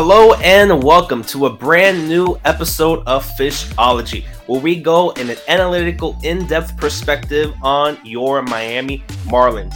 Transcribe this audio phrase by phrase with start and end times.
[0.00, 5.38] Hello and welcome to a brand new episode of Fishology, where we go in an
[5.48, 9.74] analytical, in depth perspective on your Miami Marlins.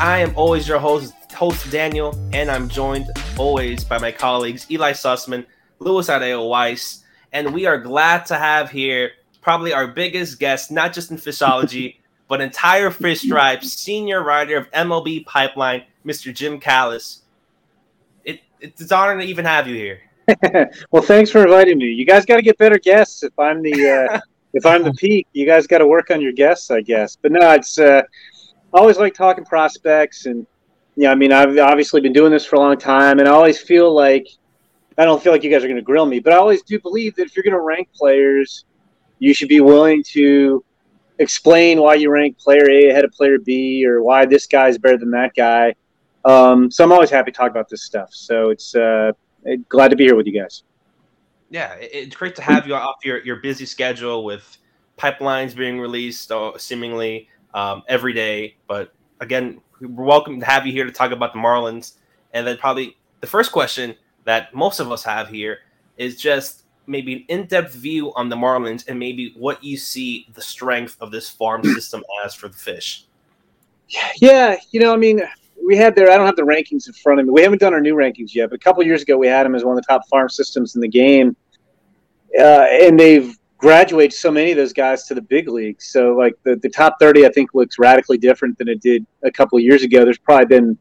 [0.00, 4.90] I am always your host, host Daniel, and I'm joined always by my colleagues Eli
[4.90, 5.46] Sussman,
[5.78, 10.92] Louis Adeo Weiss, and we are glad to have here probably our biggest guest, not
[10.92, 11.98] just in Fishology,
[12.28, 16.34] but entire Fish Stripes, senior writer of MLB Pipeline, Mr.
[16.34, 17.19] Jim Callis
[18.60, 20.00] it's an honor to even have you here.
[20.90, 21.86] well, thanks for inviting me.
[21.86, 23.22] You guys got to get better guests.
[23.22, 24.20] If I'm the uh,
[24.54, 27.16] if I'm the peak, you guys got to work on your guests, I guess.
[27.16, 28.02] But no, it's uh,
[28.72, 30.46] I always like talking prospects, and
[30.96, 33.60] yeah, I mean, I've obviously been doing this for a long time, and I always
[33.60, 34.26] feel like
[34.98, 36.78] I don't feel like you guys are going to grill me, but I always do
[36.78, 38.64] believe that if you're going to rank players,
[39.18, 40.64] you should be willing to
[41.18, 44.98] explain why you rank player A ahead of player B, or why this guy's better
[44.98, 45.74] than that guy.
[46.24, 48.10] Um, so I'm always happy to talk about this stuff.
[48.12, 49.12] So it's uh,
[49.68, 50.64] glad to be here with you guys.
[51.50, 54.58] Yeah, it's great to have you off your, your busy schedule with
[54.98, 58.56] pipelines being released uh, seemingly um, every day.
[58.68, 61.94] But again, we're welcome to have you here to talk about the Marlins.
[62.32, 65.60] And then probably the first question that most of us have here
[65.96, 70.42] is just maybe an in-depth view on the Marlins and maybe what you see the
[70.42, 73.06] strength of this farm system as for the fish.
[74.20, 75.20] Yeah, you know, I mean,
[75.70, 76.10] we had there.
[76.10, 77.32] I don't have the rankings in front of me.
[77.32, 79.54] We haven't done our new rankings yet, but a couple years ago we had them
[79.54, 81.36] as one of the top farm systems in the game,
[82.36, 85.92] uh, and they've graduated so many of those guys to the big leagues.
[85.92, 89.30] So like the the top thirty, I think looks radically different than it did a
[89.30, 90.04] couple of years ago.
[90.04, 90.76] There's probably been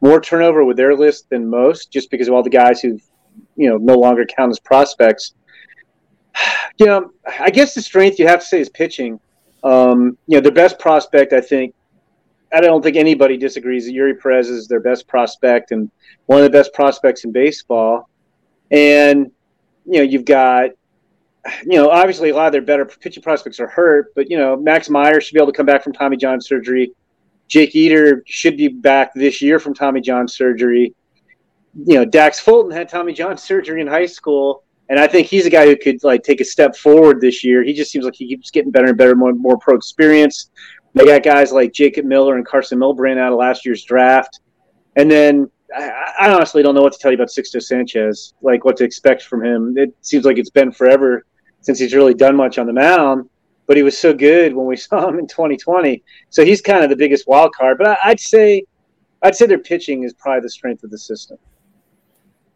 [0.00, 2.98] more turnover with their list than most, just because of all the guys who,
[3.54, 5.34] you know, no longer count as prospects.
[6.78, 9.20] You know, I guess the strength you have to say is pitching.
[9.62, 11.74] Um, you know, the best prospect I think
[12.52, 15.90] I don't think anybody disagrees that Eury Perez is their best prospect and
[16.26, 18.08] one of the best prospects in baseball.
[18.70, 19.30] And
[19.86, 20.70] you know, you've got
[21.64, 24.56] you know, obviously a lot of their better pitching prospects are hurt, but you know,
[24.56, 26.92] Max Meyer should be able to come back from Tommy John surgery.
[27.48, 30.94] Jake Eder should be back this year from Tommy John surgery.
[31.84, 35.46] You know, Dax Fulton had Tommy John surgery in high school, and I think he's
[35.46, 37.62] a guy who could like take a step forward this year.
[37.62, 40.50] He just seems like he keeps getting better and better, more more pro experience.
[40.94, 44.40] They got guys like Jacob Miller and Carson Milbrandt out of last year's draft.
[44.96, 48.64] And then I, I honestly don't know what to tell you about Sixto Sanchez, like
[48.64, 49.76] what to expect from him.
[49.78, 51.24] It seems like it's been forever
[51.60, 53.28] since he's really done much on the mound,
[53.66, 56.02] but he was so good when we saw him in 2020.
[56.28, 57.78] So he's kind of the biggest wild card.
[57.78, 58.64] But I, I'd say,
[59.22, 61.38] I'd say their pitching is probably the strength of the system.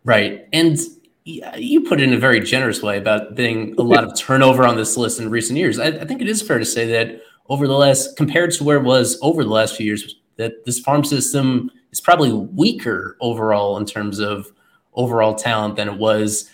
[0.04, 0.78] Right, and
[1.24, 4.76] you put it in a very generous way about being a lot of turnover on
[4.76, 5.80] this list in recent years.
[5.80, 8.78] I, I think it is fair to say that over the last compared to where
[8.78, 13.76] it was over the last few years that this farm system is probably weaker overall
[13.78, 14.52] in terms of
[14.94, 16.50] overall talent than it was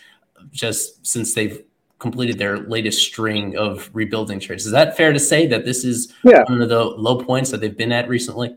[0.51, 1.65] just since they've
[1.99, 4.67] completed their latest string of rebuilding trades.
[4.67, 6.43] Is that fair to say that this is yeah.
[6.49, 8.57] one of the low points that they've been at recently?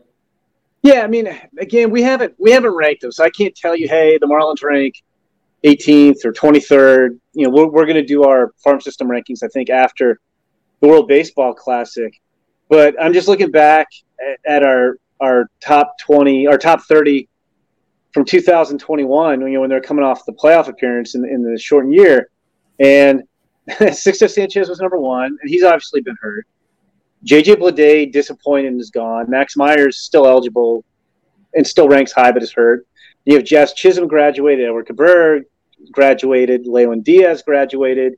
[0.82, 3.88] Yeah, I mean, again, we haven't we haven't ranked them, so I can't tell you,
[3.88, 5.02] hey, the Marlins rank
[5.64, 7.18] 18th or 23rd.
[7.32, 10.20] You know, we're, we're going to do our farm system rankings, I think, after
[10.80, 12.20] the World Baseball Classic.
[12.68, 13.88] But I'm just looking back
[14.46, 17.28] at, our our top 20, our top 30
[18.12, 21.94] from 2021, you know, when they're coming off the playoff appearance in, in the shortened
[21.94, 22.30] year.
[22.80, 23.22] And
[23.68, 26.46] Sixto Sanchez was number one, and he's obviously been hurt.
[27.24, 29.28] JJ Bleday disappointed and is gone.
[29.28, 30.84] Max Meyer's still eligible
[31.54, 32.86] and still ranks high, but is hurt.
[33.24, 35.40] You have Jazz Chisholm graduated, Edward Cabrera
[35.90, 38.14] graduated, Lewin Diaz graduated.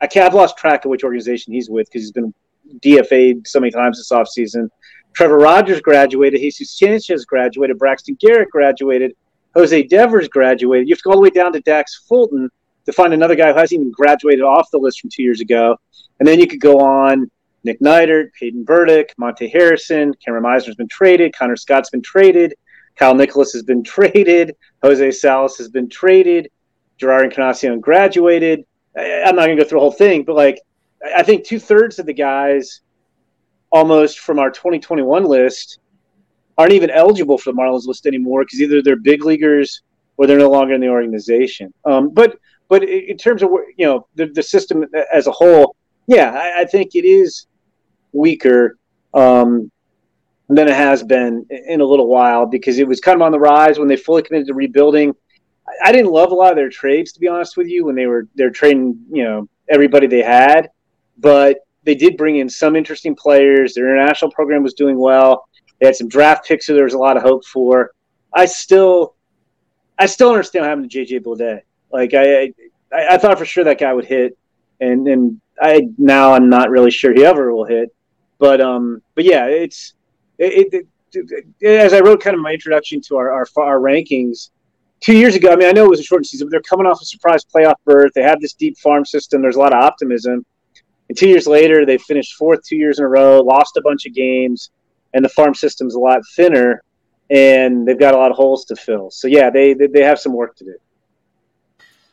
[0.00, 2.32] I can't, I've lost track of which organization he's with because he's been
[2.80, 4.68] DFA'd so many times this offseason.
[5.14, 6.40] Trevor Rogers graduated.
[6.40, 7.78] Jesus Sanchez graduated.
[7.78, 9.14] Braxton Garrett graduated.
[9.54, 10.88] Jose Devers graduated.
[10.88, 12.48] You have to go all the way down to Dax Fulton
[12.86, 15.76] to find another guy who hasn't even graduated off the list from two years ago.
[16.18, 17.30] And then you could go on
[17.64, 22.54] Nick Neidert, Peyton Burdick, Monte Harrison, Cameron Misner's been traded, Connor Scott's been traded,
[22.96, 26.50] Kyle Nicolas has been traded, Jose Salas has been traded,
[26.98, 28.64] Jerar Encarnacion graduated.
[28.96, 30.60] I'm not going to go through the whole thing, but like
[31.14, 32.80] I think two thirds of the guys
[33.70, 35.78] almost from our 2021 list
[36.58, 39.82] aren't even eligible for the Marlins list anymore because either they're big leaguers
[40.16, 41.72] or they're no longer in the organization.
[41.84, 42.38] Um, but
[42.68, 45.76] but in terms of you know the, the system as a whole,
[46.06, 47.46] yeah, I, I think it is
[48.12, 48.78] weaker
[49.14, 49.70] um,
[50.48, 53.38] than it has been in a little while because it was kind of on the
[53.38, 55.14] rise when they fully committed to rebuilding.
[55.82, 58.06] I didn't love a lot of their trades, to be honest with you, when they
[58.06, 60.70] were they're trading, you know, everybody they had,
[61.22, 63.74] but they did bring in some interesting players.
[63.74, 65.48] Their international program was doing well.
[65.80, 67.92] They had some draft picks that there was a lot of hope for.
[68.34, 69.14] I still,
[69.98, 71.60] I still understand what happened to JJ Bleday.
[71.92, 72.52] Like I,
[72.92, 74.36] I, I thought for sure that guy would hit,
[74.80, 77.94] and and I now I'm not really sure he ever will hit.
[78.38, 79.94] But um, but yeah, it's
[80.38, 80.86] it, it,
[81.60, 84.50] it, as I wrote kind of my introduction to our, our our rankings
[85.00, 85.52] two years ago.
[85.52, 87.44] I mean, I know it was a short season, but they're coming off a surprise
[87.44, 88.12] playoff berth.
[88.14, 89.42] They have this deep farm system.
[89.42, 90.46] There's a lot of optimism.
[91.08, 94.06] And two years later, they finished fourth two years in a row, lost a bunch
[94.06, 94.70] of games,
[95.14, 96.82] and the farm system's a lot thinner,
[97.30, 99.10] and they've got a lot of holes to fill.
[99.10, 100.76] So yeah, they they, they have some work to do.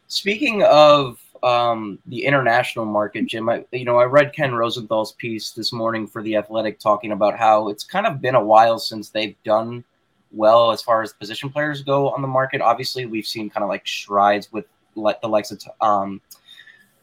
[0.08, 5.52] Speaking of um, the international market, Jim, I, you know, I read Ken Rosenthal's piece
[5.52, 9.10] this morning for the Athletic talking about how it's kind of been a while since
[9.10, 9.84] they've done
[10.32, 12.62] well as far as position players go on the market.
[12.62, 14.66] Obviously, we've seen kind of like strides with
[14.96, 16.22] like the likes of um,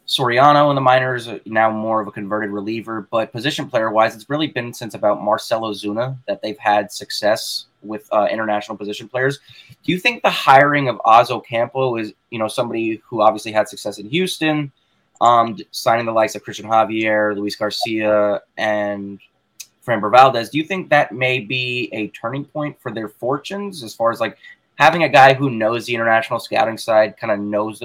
[0.06, 3.08] Soriano in the minors, uh, now more of a converted reliever.
[3.10, 7.66] But position player wise, it's really been since about Marcell Ozuna that they've had success
[7.82, 9.40] with uh, international position players.
[9.84, 13.68] Do you think the hiring of Oz Ocampo is, you know, somebody who obviously had
[13.68, 14.70] success in Houston,
[15.20, 19.18] um, signing the likes of Cristian Javier, Luis Garcia, and
[19.84, 23.94] Framber Valdez, do you think that may be a turning point for their fortunes as
[23.94, 24.36] far as like
[24.76, 27.82] having a guy who knows the international scouting side, kind of knows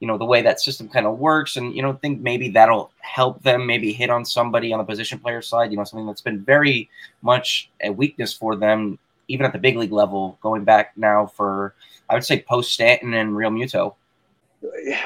[0.00, 2.90] you know the way that system kind of works and you know think maybe that'll
[3.00, 6.20] help them maybe hit on somebody on the position player side you know something that's
[6.20, 6.88] been very
[7.22, 8.98] much a weakness for them
[9.28, 11.74] even at the big league level going back now for
[12.10, 13.94] i would say post stanton and Realmuto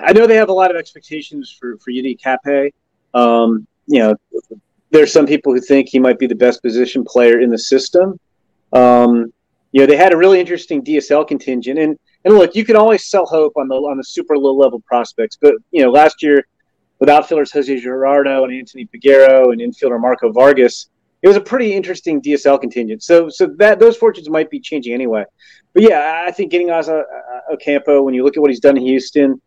[0.01, 2.73] i know they have a lot of expectations for for Yiddi Cappe.
[3.15, 4.15] Um, you know
[4.91, 8.19] there's some people who think he might be the best position player in the system
[8.73, 9.33] um,
[9.73, 13.07] you know they had a really interesting dsl contingent and and look, you can always
[13.07, 16.47] sell hope on the on the super low level prospects, but you know, last year
[16.99, 20.91] with outfielders Jose Gerardo and Anthony Peguero and infielder Marco Vargas,
[21.23, 23.03] it was a pretty interesting DSL contingent.
[23.03, 25.25] So so that those fortunes might be changing anyway.
[25.73, 28.77] But yeah, I think getting Asa uh, Ocampo when you look at what he's done
[28.77, 29.41] in Houston.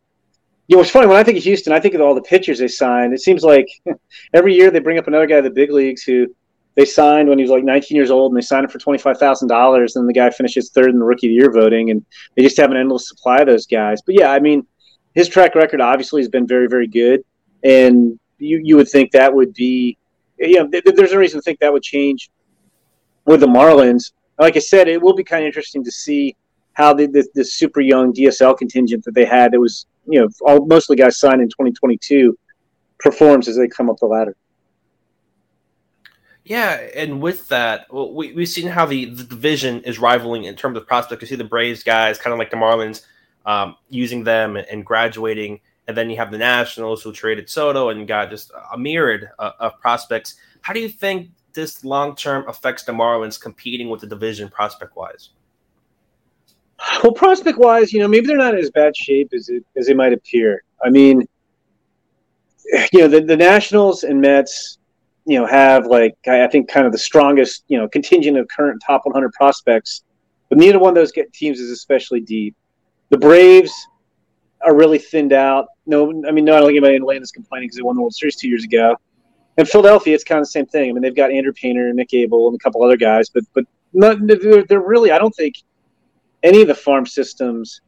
[0.67, 2.59] You know, it's funny when I think of Houston, I think of all the pitchers
[2.59, 3.13] they signed.
[3.13, 3.67] It seems like
[4.33, 6.33] every year they bring up another guy in the big leagues who
[6.75, 8.99] they signed when he was like 19 years old, and they signed him for twenty
[8.99, 9.95] five thousand dollars.
[9.95, 12.03] And the guy finishes third in the rookie of the year voting, and
[12.35, 14.01] they just have an endless supply of those guys.
[14.05, 14.65] But yeah, I mean,
[15.13, 17.23] his track record obviously has been very, very good,
[17.63, 19.97] and you you would think that would be,
[20.39, 22.29] you know, th- there's no reason to think that would change
[23.25, 24.11] with the Marlins.
[24.39, 26.35] Like I said, it will be kind of interesting to see
[26.73, 30.27] how the, the, the super young DSL contingent that they had that was, you know,
[30.45, 32.37] all, mostly guys signed in 2022
[32.99, 34.35] performs as they come up the ladder.
[36.45, 40.56] Yeah, and with that, well, we we've seen how the, the division is rivaling in
[40.56, 41.22] terms of prospects.
[41.22, 43.06] You see the Braves guys, kind of like the Marlins,
[43.45, 48.07] um, using them and, graduating, and then you have the Nationals who traded Soto and
[48.07, 50.35] got just a myriad uh, of prospects.
[50.62, 54.97] How do you think this long term affects the Marlins competing with the division prospect
[54.97, 55.30] wise?
[57.02, 59.88] Well, prospect wise, you know, maybe they're not in as bad shape as it as
[59.88, 60.64] they might appear.
[60.83, 61.26] I mean,
[62.92, 64.80] you know, the, the Nationals and Mets
[65.25, 68.81] you know have like I think kind of the strongest you know contingent of current
[68.85, 70.03] top 100 prospects,
[70.49, 72.56] but neither one of those teams is especially deep.
[73.09, 73.71] The Braves
[74.65, 75.68] are really thinned out.
[75.85, 78.01] No, I mean, no, I don't think anybody in Atlanta's complaining because they won the
[78.01, 78.95] World Series two years ago.
[79.57, 80.89] And Philadelphia, it's kind of the same thing.
[80.89, 83.44] I mean, they've got Andrew Painter and Mick Abel and a couple other guys, but
[83.53, 85.11] but not, they're, they're really.
[85.11, 85.56] I don't think
[86.42, 87.81] any of the farm systems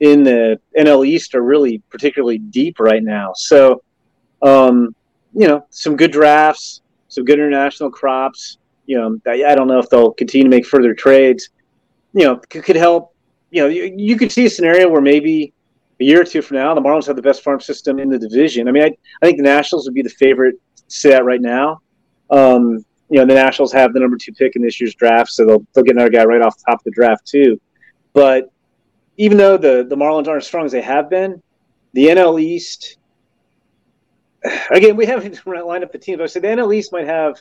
[0.00, 3.32] in the NL East are really particularly deep right now.
[3.34, 3.82] So,
[4.42, 4.94] um,
[5.38, 8.58] you know, some good drafts, some good international crops.
[8.86, 11.50] You know, I, don't know if they'll continue to make further trades.
[12.12, 13.14] You know, could, help.
[13.50, 15.52] You know, you, could see a scenario where maybe
[16.00, 18.18] a year or two from now, the Marlins have the best farm system in the
[18.18, 18.66] division.
[18.66, 18.90] I mean, I,
[19.22, 20.56] I think the Nationals would be the favorite
[21.04, 21.80] that right now.
[22.30, 25.46] Um, you know, the Nationals have the number two pick in this year's draft, so
[25.46, 27.60] they'll they'll get another guy right off the top of the draft too.
[28.12, 28.50] But
[29.18, 31.40] even though the the Marlins aren't as strong as they have been,
[31.92, 32.97] the NL East
[34.70, 36.20] again, we haven't lined up the teams.
[36.20, 37.40] I said the NL East might have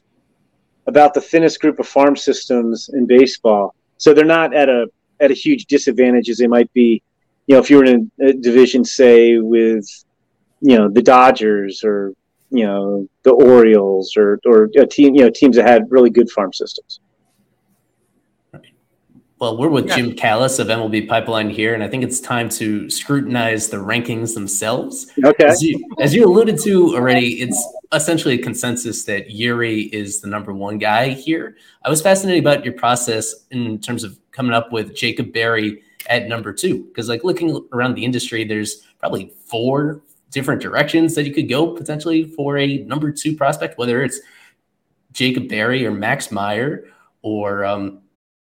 [0.85, 4.87] about the thinnest group of farm systems in baseball, so they're not at a
[5.19, 7.01] at a huge disadvantage as they might be
[7.47, 9.87] you know, if you were in a division, say with,
[10.59, 12.13] you know, the Dodgers or
[12.49, 16.53] you know the Orioles or or team, you know, teams that had really good farm
[16.53, 16.99] systems.
[19.39, 19.97] Well, we're with yeah.
[19.97, 24.33] Jim Callis of MLB Pipeline here, and I think it's time to scrutinize the rankings
[24.33, 25.11] themselves.
[25.23, 25.45] Okay.
[25.45, 27.63] As you, as you alluded to already, it's
[27.93, 31.55] essentially a consensus that Eury is the number one guy here.
[31.85, 36.27] I was fascinated about your process in terms of coming up with Jacob Berry at
[36.27, 40.01] number two, because like looking around the industry, there's probably four
[40.31, 44.19] different directions that you could go potentially for a number two prospect, whether it's
[45.11, 46.85] Jacob Berry or Max Meyer
[47.21, 48.01] or um,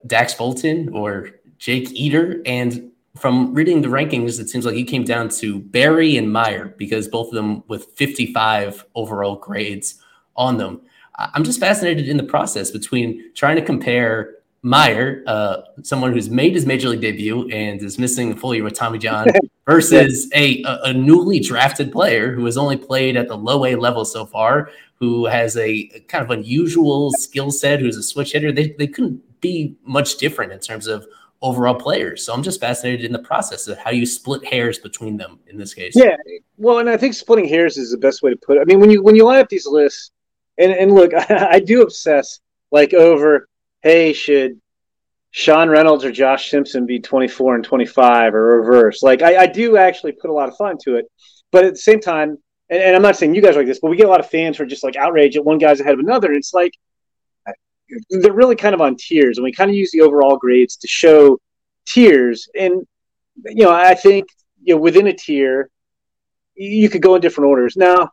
[0.06, 2.40] Dax Fulton or Jake Eder.
[2.46, 6.74] And from reading the rankings, it seems like he came down to Berry and Meyer
[6.78, 9.96] because both of them with 55 overall grades
[10.36, 10.80] on them.
[11.18, 16.54] I'm just fascinated in the process between trying to compare Meyer, uh, someone who's made
[16.54, 19.26] his major league debut and is missing a full year with Tommy John,
[19.66, 24.04] versus a, a newly drafted player who has only played at the low A level
[24.04, 28.50] so far, who has a kind of unusual skill set, who's a switch hitter.
[28.50, 31.06] They, they couldn't be much different in terms of
[31.40, 32.24] overall players.
[32.24, 35.56] So I'm just fascinated in the process of how you split hairs between them in
[35.56, 35.94] this case.
[35.94, 36.16] Yeah,
[36.56, 38.60] well, and I think splitting hairs is the best way to put it.
[38.60, 40.10] I mean, when you when you line up these lists,
[40.58, 42.40] and and look, I do obsess
[42.70, 43.48] like over,
[43.82, 44.60] hey, should
[45.30, 49.02] Sean Reynolds or Josh Simpson be 24 and 25 or reverse?
[49.02, 51.06] Like, I, I do actually put a lot of thought into it,
[51.50, 52.38] but at the same time,
[52.70, 54.20] and, and I'm not saying you guys are like this, but we get a lot
[54.20, 56.54] of fans who are just like outraged at one guy's ahead of another, and it's
[56.54, 56.72] like
[58.10, 60.88] they're really kind of on tiers, and we kind of use the overall grades to
[60.88, 61.38] show
[61.86, 62.48] tiers.
[62.58, 62.86] And
[63.44, 64.26] you know, I think
[64.62, 65.70] you know within a tier,
[66.54, 67.76] you could go in different orders.
[67.76, 68.10] Now,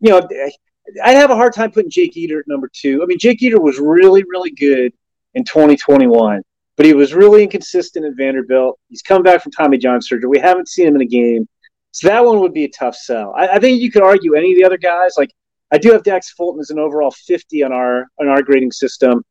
[0.00, 0.28] you know,
[1.02, 3.02] I'd have a hard time putting Jake Eder at number two.
[3.02, 4.92] I mean, Jake Eder was really, really good
[5.34, 6.42] in 2021,
[6.76, 8.78] but he was really inconsistent at Vanderbilt.
[8.88, 10.28] He's come back from Tommy John surgery.
[10.28, 11.48] We haven't seen him in a game.
[11.92, 13.34] So that one would be a tough sell.
[13.34, 15.30] I, I think you could argue any of the other guys, like
[15.72, 19.24] I do have Dax Fulton as an overall 50 on our on our grading system.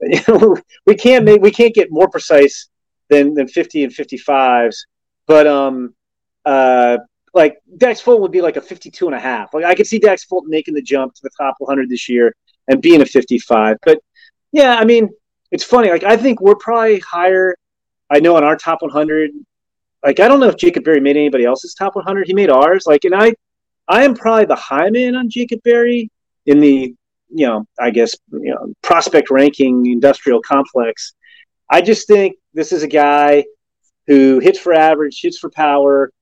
[0.86, 2.68] we can't make we can't get more precise
[3.08, 4.76] than than 50 and 55s,
[5.26, 5.94] but um
[6.44, 6.98] uh
[7.34, 9.52] like Dax Fulton would be like a 52 and a half.
[9.54, 12.34] Like I could see Dax Fulton making the jump to the top 100 this year
[12.68, 13.76] and being a 55.
[13.84, 14.00] But
[14.52, 15.10] yeah, I mean,
[15.50, 15.90] it's funny.
[15.90, 17.54] Like I think we're probably higher.
[18.10, 19.30] I know on our top 100.
[20.04, 22.26] Like I don't know if Jacob Berry made anybody else's top 100.
[22.26, 22.86] He made ours.
[22.86, 23.34] Like and I
[23.88, 26.10] I am probably the high man on Jacob Berry
[26.46, 26.94] in the
[27.28, 31.14] you know I guess you know prospect ranking industrial complex.
[31.70, 33.44] I just think this is a guy
[34.06, 36.12] who hits for average, hits for power,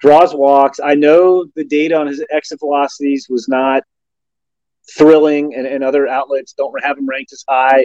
[0.00, 0.80] draws walks.
[0.82, 3.82] I know the data on his exit velocities was not
[4.96, 7.84] thrilling, and, and other outlets don't have him ranked as high.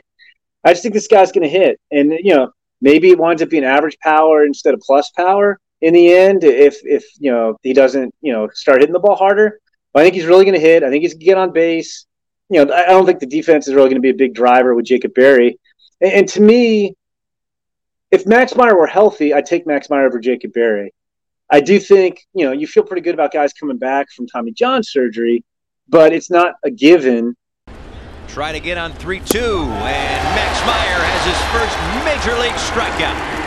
[0.63, 3.49] I just think this guy's going to hit, and you know maybe it winds up
[3.49, 7.73] being average power instead of plus power in the end if if you know he
[7.73, 9.59] doesn't you know start hitting the ball harder.
[9.93, 10.83] But I think he's really going to hit.
[10.83, 12.05] I think he's going to get on base.
[12.49, 14.73] You know, I don't think the defense is really going to be a big driver
[14.73, 15.59] with Jacob Berry.
[15.99, 16.95] And, and to me,
[18.09, 20.93] if Max Meyer were healthy, I'd take Max Meyer over Jacob Berry.
[21.49, 24.53] I do think you know you feel pretty good about guys coming back from Tommy
[24.53, 25.43] John surgery,
[25.89, 27.35] but it's not a given.
[28.27, 33.40] Try to get on 3 2, and Max Meyer has his first major league strikeout.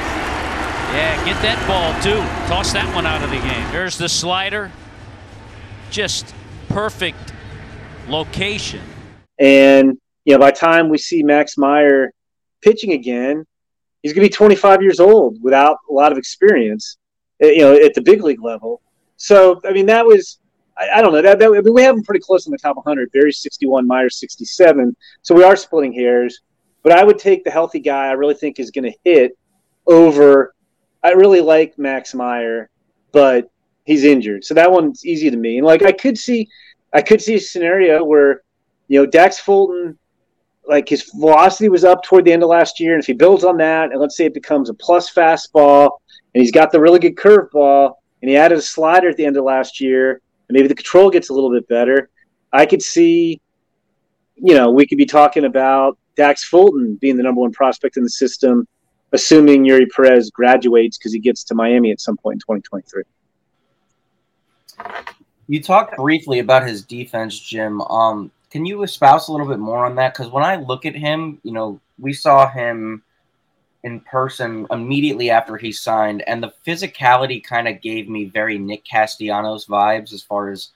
[0.94, 2.20] Yeah, get that ball too.
[2.48, 3.72] Toss that one out of the game.
[3.72, 4.70] There's the slider.
[5.90, 6.32] Just
[6.68, 7.32] perfect
[8.06, 8.80] location.
[9.40, 12.12] And you know, by the time we see Max Meyer
[12.62, 13.44] pitching again,
[14.04, 16.96] he's going to be 25 years old without a lot of experience.
[17.42, 18.80] Eh, you know, at the big league level.
[19.16, 20.38] So, I mean, that was
[20.78, 22.58] I, I don't know that, that I mean, we have him pretty close in the
[22.58, 23.10] top 100.
[23.10, 24.94] Berry's 61, Meyer 67.
[25.22, 26.40] So we are splitting hairs.
[26.84, 28.06] But I would take the healthy guy.
[28.06, 29.36] I really think is going to hit
[29.88, 30.53] over
[31.04, 32.70] I really like Max Meyer,
[33.12, 33.50] but
[33.84, 35.58] he's injured, so that one's easy to me.
[35.58, 36.48] And like I could see,
[36.94, 38.42] I could see a scenario where,
[38.88, 39.98] you know, Dax Fulton,
[40.66, 43.44] like his velocity was up toward the end of last year, and if he builds
[43.44, 45.90] on that, and let's say it becomes a plus fastball,
[46.34, 47.92] and he's got the really good curveball,
[48.22, 51.10] and he added a slider at the end of last year, and maybe the control
[51.10, 52.08] gets a little bit better,
[52.50, 53.42] I could see,
[54.36, 58.02] you know, we could be talking about Dax Fulton being the number one prospect in
[58.02, 58.66] the system
[59.14, 63.04] assuming Eury Perez graduates because he gets to Miami at some point in 2023.
[65.46, 67.80] You talked briefly about his defense, Jim.
[67.82, 70.14] Um, can you espouse a little bit more on that?
[70.14, 73.02] Because when I look at him, you know, we saw him
[73.84, 78.84] in person immediately after he signed, and the physicality kind of gave me very Nick
[78.84, 80.70] Castellanos vibes as far as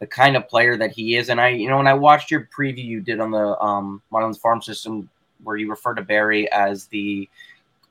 [0.00, 1.28] the kind of player that he is.
[1.28, 4.40] And I, you know, when I watched your preview you did on the um, Marlins
[4.40, 5.08] farm system,
[5.44, 7.28] where you refer to Berry as the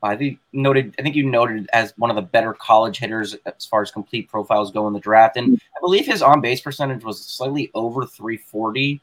[0.04, 0.94] I think noted.
[0.98, 4.28] I think you noted as one of the better college hitters as far as complete
[4.28, 8.04] profiles go in the draft, and I believe his on base percentage was slightly over
[8.04, 9.00] 340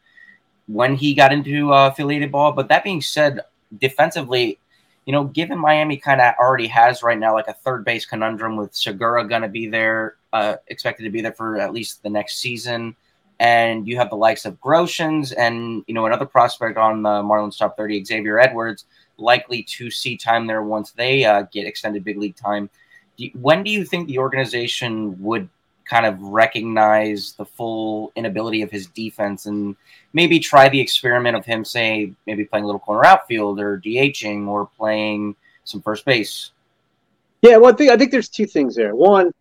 [0.68, 2.52] when he got into uh, affiliated ball.
[2.52, 3.42] But that being said,
[3.80, 4.60] defensively,
[5.06, 8.56] you know, given Miami kind of already has right now like a third base conundrum
[8.56, 12.10] with Segura going to be there, uh, expected to be there for at least the
[12.10, 12.96] next season.
[13.40, 17.58] And you have the likes of Groshans and, you know, another prospect on the Marlins
[17.58, 18.86] top 30, Xavier Edwards,
[19.22, 22.70] likely to see time there once they uh, get extended big league time.
[23.18, 25.48] Do you, when do you think the organization would
[25.86, 29.76] kind of recognize the full inability of his defense and
[30.14, 34.48] maybe try the experiment of him, say, maybe playing a little corner outfield or DHing
[34.48, 35.36] or playing
[35.66, 36.52] some first base?
[37.42, 38.96] Yeah, well, I think I think there's two things there.
[38.96, 39.32] One,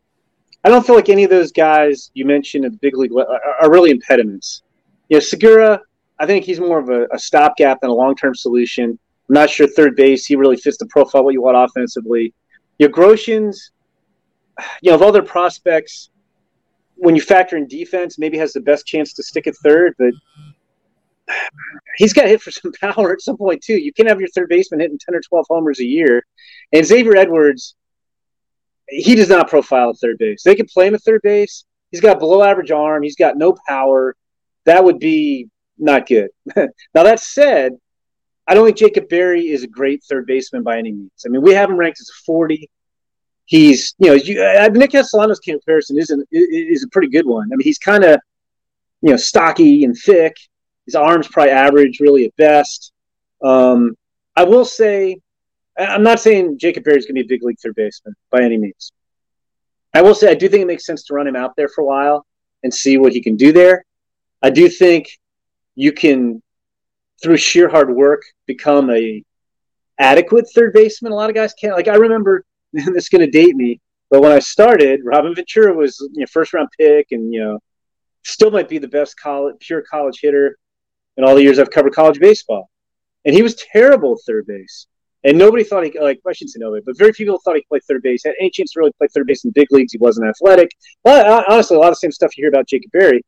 [0.65, 3.41] I don't feel like any of those guys you mentioned at the big league are,
[3.61, 4.63] are really impediments.
[5.09, 5.81] You know, Segura,
[6.19, 8.99] I think he's more of a, a stopgap than a long term solution.
[9.31, 12.35] I'm not sure third base he really fits the profile what you want offensively.
[12.81, 13.71] Your Groshans,
[14.83, 16.11] you know, of all their prospects,
[16.97, 20.13] when you factor in defense, maybe has the best chance to stick at third, but
[21.97, 23.79] he's got hit for some power at some point too.
[23.79, 26.27] You can't have your third baseman hitting ten or twelve homers a year,
[26.73, 27.77] and Xavier Edwards,
[28.89, 30.43] he does not profile at third base.
[30.43, 31.65] They can play him at third base.
[31.93, 33.05] He's got below average arm.
[33.05, 34.17] He's got no power.
[34.65, 36.31] That would be not good.
[36.57, 37.75] now that said,
[38.47, 41.25] I don't think Jacob Berry is a great third baseman by any means.
[41.25, 42.69] I mean, we have him ranked as a forty.
[43.45, 47.51] He's, you know, you, uh, Nick Castellanos comparison is not is a pretty good one.
[47.53, 48.21] I mean, he's kind of,
[49.03, 50.37] you know, stocky and thick
[50.87, 52.93] his arms probably average, really at best.
[53.43, 53.97] Um,
[54.37, 55.21] I will say,
[55.79, 58.43] I'm not saying Jacob Berry is going to be a big league third baseman by
[58.43, 58.93] any means.
[59.95, 61.83] I will say I do think it makes sense to run him out there for
[61.83, 62.27] a while
[62.63, 63.85] and see what he can do there.
[64.43, 65.09] I do think
[65.75, 66.43] you can,
[67.23, 69.23] through sheer hard work, become a
[69.99, 71.13] adequate third baseman.
[71.13, 71.77] A lot of guys can't.
[71.77, 75.75] Like I remember, this is going to date me, but when I started, Robin Ventura
[75.75, 77.59] was you know, first round pick, and you know,
[78.25, 80.59] still might be the best college pure college hitter
[81.17, 82.71] in all the years I've covered college baseball.
[83.25, 84.87] And he was terrible at third base.
[85.23, 87.61] And nobody thought he like I shouldn't say nobody, but very few people thought he
[87.61, 88.23] could play third base.
[88.25, 89.93] Had any chance to really play third base in the big leagues?
[89.93, 90.71] He wasn't athletic.
[91.05, 93.23] Well, uh, honestly, a lot of the same stuff you hear about Jacob Berry.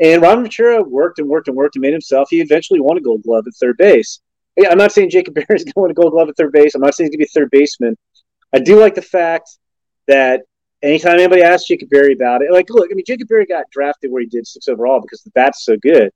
[0.00, 2.28] And Ron Ventura worked and worked and worked and made himself.
[2.30, 4.20] He eventually won a Gold Glove at third base.
[4.70, 6.74] I'm not saying Jacob Berry is going to win a Gold Glove at third base.
[6.74, 7.96] I'm not saying he's going to be a third baseman.
[8.52, 9.50] I do like the fact
[10.06, 10.42] that
[10.82, 14.10] anytime anybody asks Jacob Berry about it, like, look, I mean, Jacob Berry got drafted
[14.10, 16.12] where he did six overall because the bat's so good At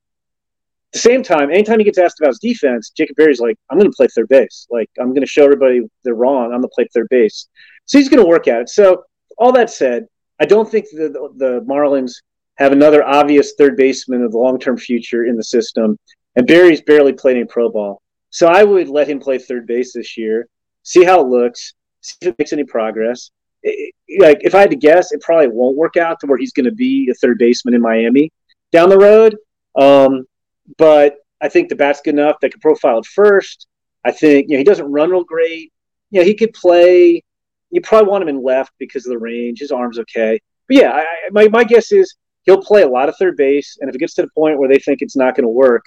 [0.93, 3.89] the same time, anytime he gets asked about his defense, Jacob Berry's like, I'm going
[3.89, 4.67] to play third base.
[4.69, 6.45] Like, I'm going to show everybody they're wrong.
[6.45, 7.47] I'm going to play third base.
[7.85, 8.69] So he's going to work at it.
[8.69, 9.03] So,
[9.37, 10.05] all that said,
[10.39, 12.13] I don't think the, the, the Marlins
[12.57, 15.97] have another obvious third baseman of the long term future in the system.
[16.35, 18.01] And Berry's barely played any pro ball.
[18.29, 20.47] So I would let him play third base this year,
[20.81, 23.29] see how it looks, see if it makes any progress.
[24.19, 26.65] Like, if I had to guess, it probably won't work out to where he's going
[26.65, 28.31] to be a third baseman in Miami
[28.71, 29.37] down the road.
[29.79, 30.25] Um,
[30.77, 32.37] but I think the bat's good enough.
[32.41, 33.67] They can profile it first.
[34.05, 35.71] I think you know he doesn't run real great.
[36.09, 37.23] You know he could play.
[37.69, 39.59] You probably want him in left because of the range.
[39.59, 40.39] His arm's okay.
[40.67, 43.89] But yeah, I, my my guess is he'll play a lot of third base, and
[43.89, 45.83] if it gets to the point where they think it's not going to work,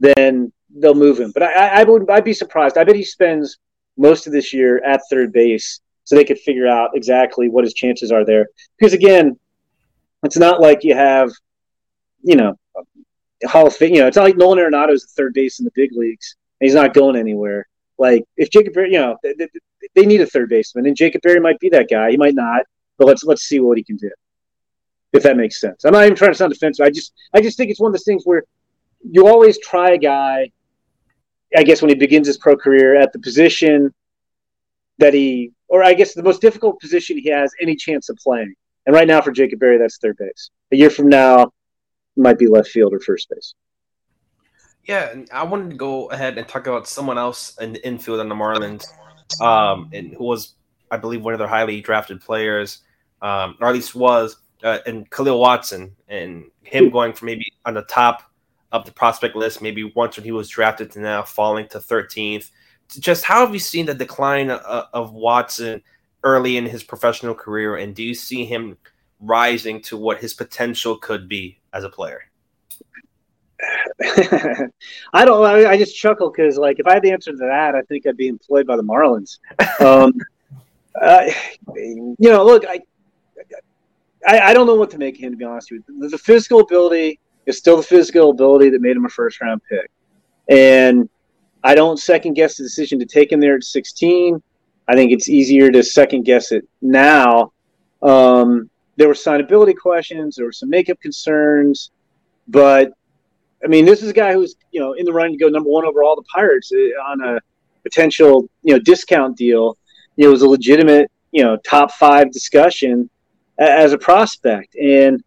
[0.00, 1.32] then they'll move him.
[1.32, 2.78] But I, I would I'd be surprised.
[2.78, 3.58] I bet he spends
[3.96, 7.74] most of this year at third base so they could figure out exactly what his
[7.74, 8.46] chances are there.
[8.78, 9.38] Because again,
[10.22, 11.30] it's not like you have,
[12.22, 12.58] you know,
[13.44, 13.94] Hall of Fame.
[13.94, 16.36] You know, it's not like Nolan Arenado is third base in the big leagues.
[16.60, 17.66] And he's not going anywhere.
[17.98, 19.34] Like if Jacob you know, they,
[19.94, 22.12] they, need a third baseman, and Jacob Berry might be that guy.
[22.12, 22.62] He might not,
[22.96, 24.10] but let's let's see what he can do.
[25.12, 25.84] If that makes sense.
[25.84, 26.84] I'm not even trying to sound defensive.
[26.84, 28.42] I just I just think it's one of those things where
[29.02, 30.50] you always try a guy.
[31.56, 33.94] I guess when he begins his pro career at the position
[34.98, 38.54] that he, or I guess the most difficult position he has any chance of playing.
[38.84, 40.50] And right now for Jacob Berry, that's third base.
[40.72, 41.52] A year from now,
[42.18, 43.54] might be left field or first base.
[44.84, 48.20] Yeah, and I wanted to go ahead and talk about someone else in the infield
[48.20, 48.86] on the Marlins,
[49.40, 50.54] um, and who was,
[50.90, 52.82] I believe, one of their highly drafted players,
[53.20, 57.74] um, or at least was, uh, and Khalil Watson, and him going from maybe on
[57.74, 58.22] the top
[58.72, 62.50] of the prospect list, maybe once when he was drafted to now falling to 13th.
[62.98, 65.82] Just how have you seen the decline of, of Watson
[66.24, 68.76] early in his professional career, and do you see him
[69.20, 72.22] rising to what his potential could be as a player?
[75.12, 75.44] I don't.
[75.44, 78.06] I, I just chuckle because, like, if I had the answer to that, I think
[78.06, 79.38] I'd be employed by the Marlins.
[79.80, 80.12] Um,
[81.00, 81.24] uh,
[81.76, 82.80] you know, look, I,
[84.28, 85.32] I, I, don't know what to make of him.
[85.32, 88.94] To be honest with you, the physical ability is still the physical ability that made
[88.94, 89.90] him a first round pick,
[90.50, 91.08] and
[91.64, 94.40] I don't second guess the decision to take him there at 16.
[94.86, 97.52] I think it's easier to second guess it now.
[98.02, 101.90] Um, there were signability questions, there were some makeup concerns,
[102.48, 102.92] but
[103.64, 105.70] I mean, this is a guy who's you know in the running to go number
[105.70, 107.40] one overall the Pirates uh, on a
[107.82, 109.78] potential you know discount deal.
[110.18, 113.08] It was a legitimate you know top five discussion
[113.58, 115.22] as a prospect, and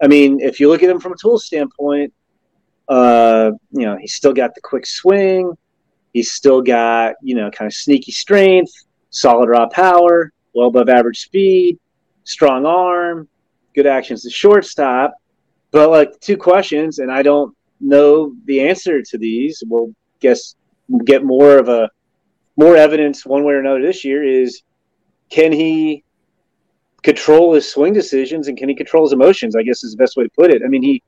[0.00, 2.12] I mean, if you look at him from a tool standpoint,
[2.88, 5.52] uh, you know, he's still got the quick swing.
[6.12, 8.72] He's still got, you know, kind of sneaky strength,
[9.10, 11.78] solid raw power, well above average speed,
[12.24, 13.28] strong arm,
[13.74, 15.14] good actions to shortstop.
[15.70, 19.62] But like two questions, and I don't know the answer to these.
[19.66, 20.54] We'll guess
[21.04, 21.90] get more of a
[22.56, 24.62] more evidence one way or another this year is
[25.28, 26.02] can he
[27.02, 29.56] control his swing decisions and can he control his emotions?
[29.56, 30.62] I guess is the best way to put it.
[30.64, 31.02] I mean, he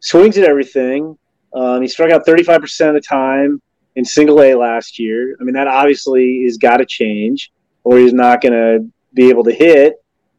[0.00, 1.16] swings at everything.
[1.54, 3.62] Um, he struck out 35% of the time
[3.96, 5.36] in single A last year.
[5.40, 7.52] I mean, that obviously has got to change
[7.84, 9.94] or he's not going to be able to hit.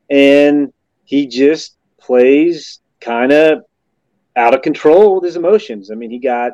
[0.10, 0.74] And
[1.06, 3.64] he just plays kind of
[4.36, 5.90] out of control with his emotions.
[5.90, 6.54] I mean, he got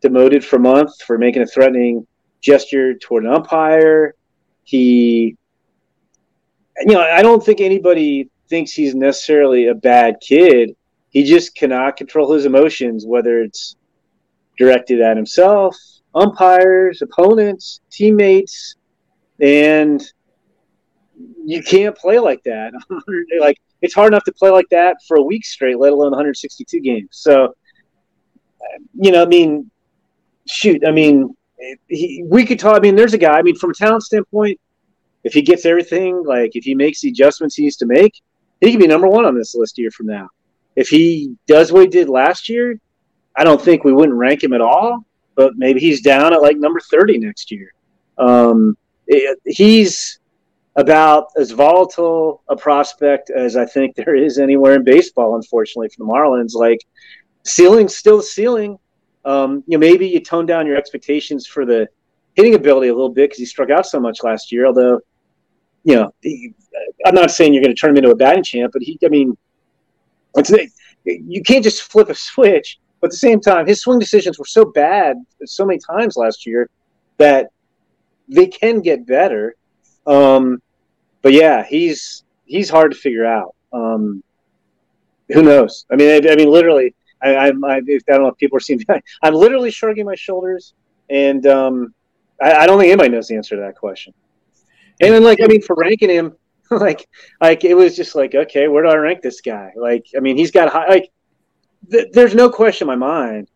[0.00, 2.06] demoted for a month for making a threatening
[2.40, 4.14] gesture toward an umpire.
[4.64, 5.36] He,
[6.80, 10.74] you know, I don't think anybody thinks he's necessarily a bad kid.
[11.10, 13.76] He just cannot control his emotions, whether it's
[14.58, 15.76] directed at himself,
[16.14, 18.76] umpires, opponents, teammates,
[19.40, 20.02] and
[21.44, 22.72] you can't play like that.
[23.40, 26.80] like it's hard enough to play like that for a week straight, let alone 162
[26.80, 27.08] games.
[27.12, 27.54] So,
[28.94, 29.70] you know, I mean,
[30.48, 31.34] shoot, I mean,
[31.88, 32.76] he, we could talk.
[32.76, 33.38] I mean, there's a guy.
[33.38, 34.60] I mean, from a talent standpoint,
[35.24, 38.22] if he gets everything, like if he makes the adjustments he needs to make,
[38.60, 40.28] he can be number one on this list year from now
[40.76, 42.78] if he does what he did last year,
[43.36, 45.04] I don't think we wouldn't rank him at all.
[45.36, 47.74] But maybe he's down at like number thirty next year.
[48.18, 48.76] Um,
[49.08, 50.20] it, he's
[50.76, 55.34] about as volatile a prospect as I think there is anywhere in baseball.
[55.34, 56.78] Unfortunately, for the Marlins, like
[57.44, 58.78] ceiling, still ceiling.
[59.24, 61.88] Um, you know, maybe you tone down your expectations for the
[62.34, 64.66] hitting ability a little bit because he struck out so much last year.
[64.66, 65.00] Although,
[65.84, 66.54] you know, he,
[67.06, 69.08] I'm not saying you're going to turn him into a batting champ, but he, I
[69.08, 69.36] mean,
[70.36, 70.50] it's,
[71.04, 72.80] you can't just flip a switch.
[73.00, 76.46] But at the same time, his swing decisions were so bad so many times last
[76.46, 76.70] year
[77.18, 77.48] that
[78.28, 79.56] they can get better.
[80.06, 80.62] Um,
[81.20, 83.54] but yeah, he's he's hard to figure out.
[83.72, 84.22] Um,
[85.28, 85.84] who knows?
[85.90, 88.82] I mean, I, I mean, literally, I, I, I, don't know if people are seeing.
[89.22, 90.74] I'm literally shrugging my shoulders,
[91.10, 91.94] and um,
[92.40, 94.14] I, I don't think anybody knows the answer to that question.
[95.04, 96.36] And then, like, I mean, for ranking him,
[96.70, 97.08] like
[97.40, 99.70] like it was just like okay where do i rank this guy?
[99.76, 101.10] Like i mean he's got high like
[101.90, 103.48] th- there's no question in my mind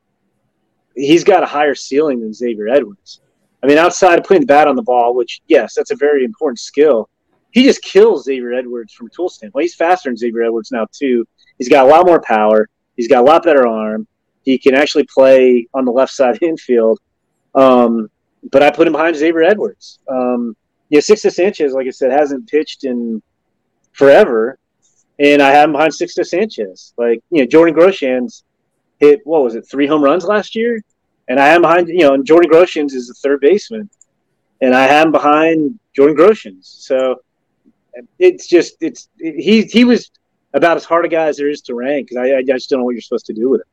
[0.94, 3.20] he's got a higher ceiling than xavier edwards.
[3.62, 6.24] I mean outside of putting the bat on the ball which yes that's a very
[6.24, 7.08] important skill
[7.50, 9.62] he just kills xavier edwards from a tool standpoint.
[9.62, 11.26] He's faster than xavier edwards now too.
[11.56, 12.68] He's got a lot more power.
[12.96, 14.06] He's got a lot better arm.
[14.42, 17.00] He can actually play on the left side infield.
[17.54, 18.10] Um,
[18.52, 19.98] but i put him behind xavier edwards.
[20.08, 20.54] Um,
[20.90, 23.22] yeah, Sixto Sanchez, like I said, hasn't pitched in
[23.92, 24.58] forever,
[25.18, 26.94] and I have him behind Sixto Sanchez.
[26.96, 28.42] Like you know, Jordan Groshans
[28.98, 30.82] hit what was it, three home runs last year,
[31.28, 31.88] and I am behind.
[31.88, 33.90] You know, and Jordan Groshans is the third baseman,
[34.60, 36.64] and I have him behind Jordan Groshans.
[36.64, 37.20] So
[38.18, 40.10] it's just it's it, he he was
[40.54, 42.84] about as hard a guy as there is to rank I, I just don't know
[42.84, 43.66] what you're supposed to do with it.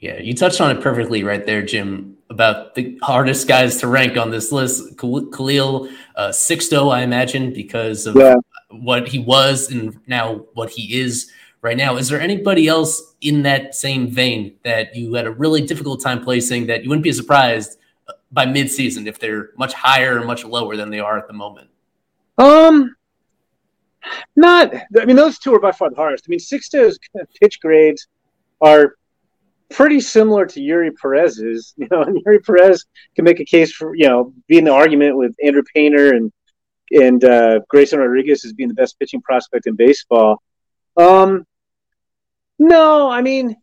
[0.00, 4.16] Yeah, you touched on it perfectly right there, Jim, about the hardest guys to rank
[4.16, 4.96] on this list.
[4.96, 8.36] Khalil uh, Sixto, I imagine, because of yeah.
[8.70, 11.32] what he was and now what he is
[11.62, 11.96] right now.
[11.96, 16.22] Is there anybody else in that same vein that you had a really difficult time
[16.22, 20.44] placing that you wouldn't be surprised uh, by midseason if they're much higher or much
[20.44, 21.70] lower than they are at the moment?
[22.36, 22.94] Um,
[24.36, 24.72] not.
[24.96, 26.26] I mean, those two are by far the hardest.
[26.28, 27.00] I mean, Sixto's
[27.40, 28.06] pitch grades
[28.60, 28.94] are
[29.70, 31.74] pretty similar to Eury Perez's.
[31.78, 35.16] You know, and Eury Perez can make a case for you know being the argument
[35.16, 36.32] with Andrew Painter and
[36.90, 40.42] and uh, Grayson Rodriguez as being the best pitching prospect in baseball.
[40.96, 41.46] Um,
[42.58, 43.56] no, I mean,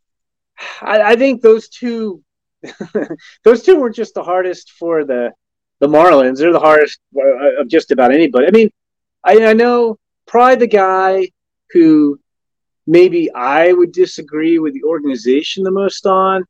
[0.82, 2.24] I, I think those two
[3.44, 5.32] those two were just the hardest for the
[5.80, 6.38] the Marlins.
[6.38, 8.48] They're the hardest uh, of just about anybody.
[8.48, 8.70] I mean,
[9.24, 11.30] I, I know probably the guy
[11.72, 12.20] who
[12.88, 16.45] maybe I would disagree with the organization the most on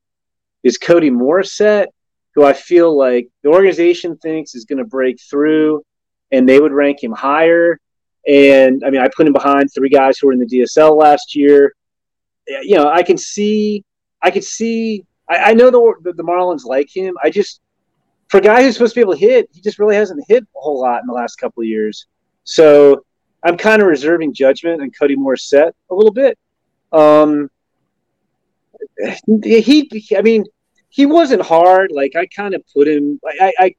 [0.64, 1.88] is Cody Morissette,
[2.34, 5.84] who I feel like the organization thinks is going to break through
[6.32, 7.80] and they would rank him higher.
[8.28, 11.36] And I mean, I put him behind three guys who were in the DSL last
[11.36, 11.74] year.
[12.48, 13.84] You know, I can see,
[14.22, 17.16] I could see, I, I know the, the, the Marlins like him.
[17.24, 17.62] I just,
[18.28, 20.44] for a guy who's supposed to be able to hit, he just really hasn't hit
[20.44, 22.08] a whole lot in the last couple of years.
[22.44, 23.06] So
[23.46, 26.38] I'm kind of reserving judgment on Cody Morissette a little bit.
[26.92, 27.52] Um,
[29.44, 30.46] he, I mean,
[30.90, 31.92] he wasn't hard.
[31.92, 33.20] Like I kind of put him.
[33.24, 33.76] I, I,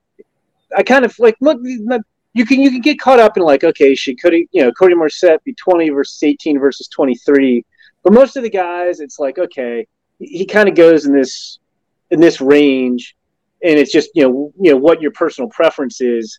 [0.79, 1.59] I kind of like look.
[1.63, 4.95] You can you can get caught up in like okay, should Cody you know Cody
[4.95, 7.65] Morissette be 20 versus 18 versus 23?
[8.05, 9.87] But most of the guys, it's like okay,
[10.21, 11.59] he kind of goes in this
[12.13, 13.17] in this range,
[13.65, 16.39] and it's just you know you know what your personal preference is.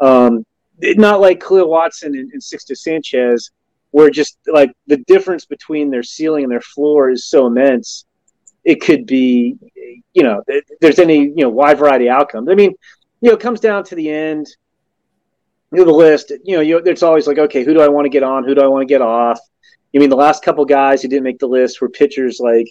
[0.00, 0.44] Um,
[0.80, 3.50] not like Khalil Watson and, and Sixto Sanchez,
[3.90, 8.04] where just like the difference between their ceiling and their floor is so immense.
[8.64, 9.56] It could be,
[10.12, 10.42] you know,
[10.80, 12.48] there's any you know wide variety of outcomes.
[12.50, 12.74] I mean,
[13.20, 14.48] you know, it comes down to the end.
[15.72, 16.32] You know, the list.
[16.44, 18.44] You know, you, it's always like, okay, who do I want to get on?
[18.44, 19.38] Who do I want to get off?
[19.94, 22.66] I mean, the last couple guys who didn't make the list were pitchers like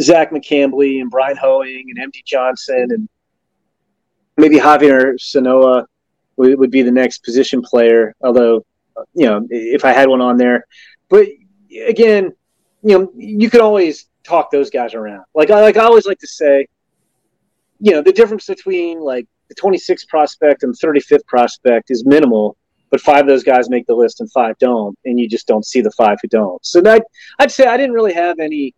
[0.00, 3.08] Zach McCambley and Bryan Hoeing and MD Johnson and
[4.36, 5.86] maybe Javier Sanoja
[6.36, 8.14] would, would be the next position player.
[8.22, 8.64] Although,
[9.14, 10.66] you know, if I had one on there,
[11.08, 11.26] but
[11.86, 12.32] again,
[12.82, 15.24] you know, you could always talk those guys around.
[15.34, 16.66] Like I like I always like to say,
[17.80, 22.56] you know, the difference between like the 26th prospect and the 35th prospect is minimal,
[22.90, 25.66] but five of those guys make the list and five don't, and you just don't
[25.66, 26.64] see the five who don't.
[26.64, 27.04] So that
[27.38, 28.74] I'd say I didn't really have any.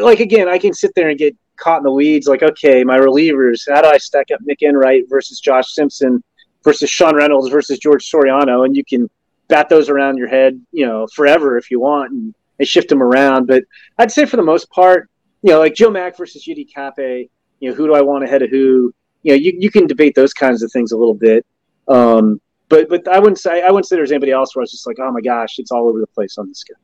[0.00, 2.26] Like again, I can sit there and get caught in the weeds.
[2.26, 6.22] Like, okay, my relievers, how do I stack up Nic Enright versus Josh Simpson
[6.62, 9.08] versus Sean Reynolds versus George Soriano, and you can
[9.48, 13.02] bat those around your head, you know, forever if you want, and, and shift them
[13.02, 13.46] around.
[13.46, 13.64] But
[13.98, 15.08] I'd say for the most part,
[15.42, 17.28] you know, like Joe Mack versus Yiddi Cappe,
[17.60, 18.94] you know, who do I want ahead of who?
[19.22, 21.44] You know, you, you can debate those kinds of things a little bit.
[21.88, 24.70] Um, but but I wouldn't say I wouldn't say there's anybody else where I was
[24.70, 26.76] just like, oh my gosh, it's all over the place on this guy.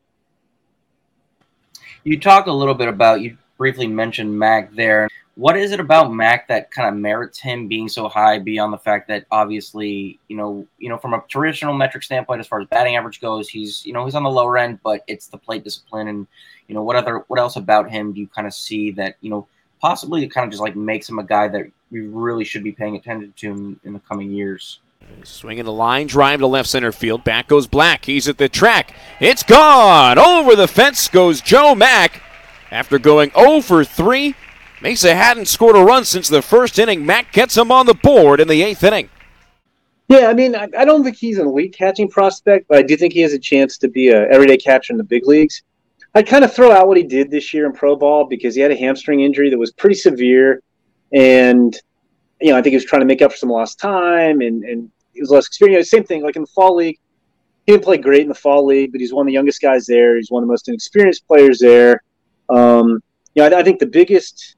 [2.04, 5.08] You talked a little bit about you briefly mentioned Mack there.
[5.36, 8.78] What is it about Mack that kind of merits him being so high beyond the
[8.78, 12.66] fact that obviously, you know, you know, from a traditional metric standpoint, as far as
[12.68, 15.62] batting average goes, he's, you know, he's on the lower end, but it's the plate
[15.62, 16.26] discipline and,
[16.68, 19.28] you know, what other, what else about him do you kind of see that, you
[19.28, 19.46] know,
[19.78, 22.96] possibly kind of just like makes him a guy that we really should be paying
[22.96, 24.80] attention to in, in the coming years?
[25.22, 27.24] Swinging the line drive to left center field.
[27.24, 28.06] Back goes Black.
[28.06, 28.94] He's at the track.
[29.20, 30.18] It's gone.
[30.18, 32.22] Over the fence goes Joe Mack.
[32.70, 34.34] After going 0 for 3,
[34.80, 37.04] Mesa hadn't scored a run since the first inning.
[37.04, 39.08] Mack gets him on the board in the eighth inning.
[40.08, 42.96] Yeah, I mean, I, I don't think he's an elite catching prospect, but I do
[42.96, 45.62] think he has a chance to be a everyday catcher in the big leagues.
[46.14, 48.60] I'd kind of throw out what he did this year in pro ball because he
[48.60, 50.62] had a hamstring injury that was pretty severe,
[51.12, 51.76] and
[52.40, 54.64] you know I think he was trying to make up for some lost time and
[54.64, 55.90] and he was less experienced.
[55.90, 56.98] Same thing, like in the fall league,
[57.66, 59.86] he didn't play great in the fall league, but he's one of the youngest guys
[59.86, 60.16] there.
[60.16, 62.02] He's one of the most inexperienced players there.
[62.48, 63.02] Um,
[63.34, 64.56] you know, I, I, think the biggest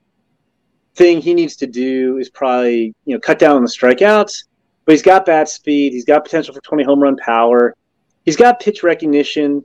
[0.99, 4.45] thing he needs to do is probably you know cut down on the strikeouts.
[4.85, 5.93] But he's got bat speed.
[5.93, 7.75] He's got potential for 20 home run power.
[8.25, 9.63] He's got pitch recognition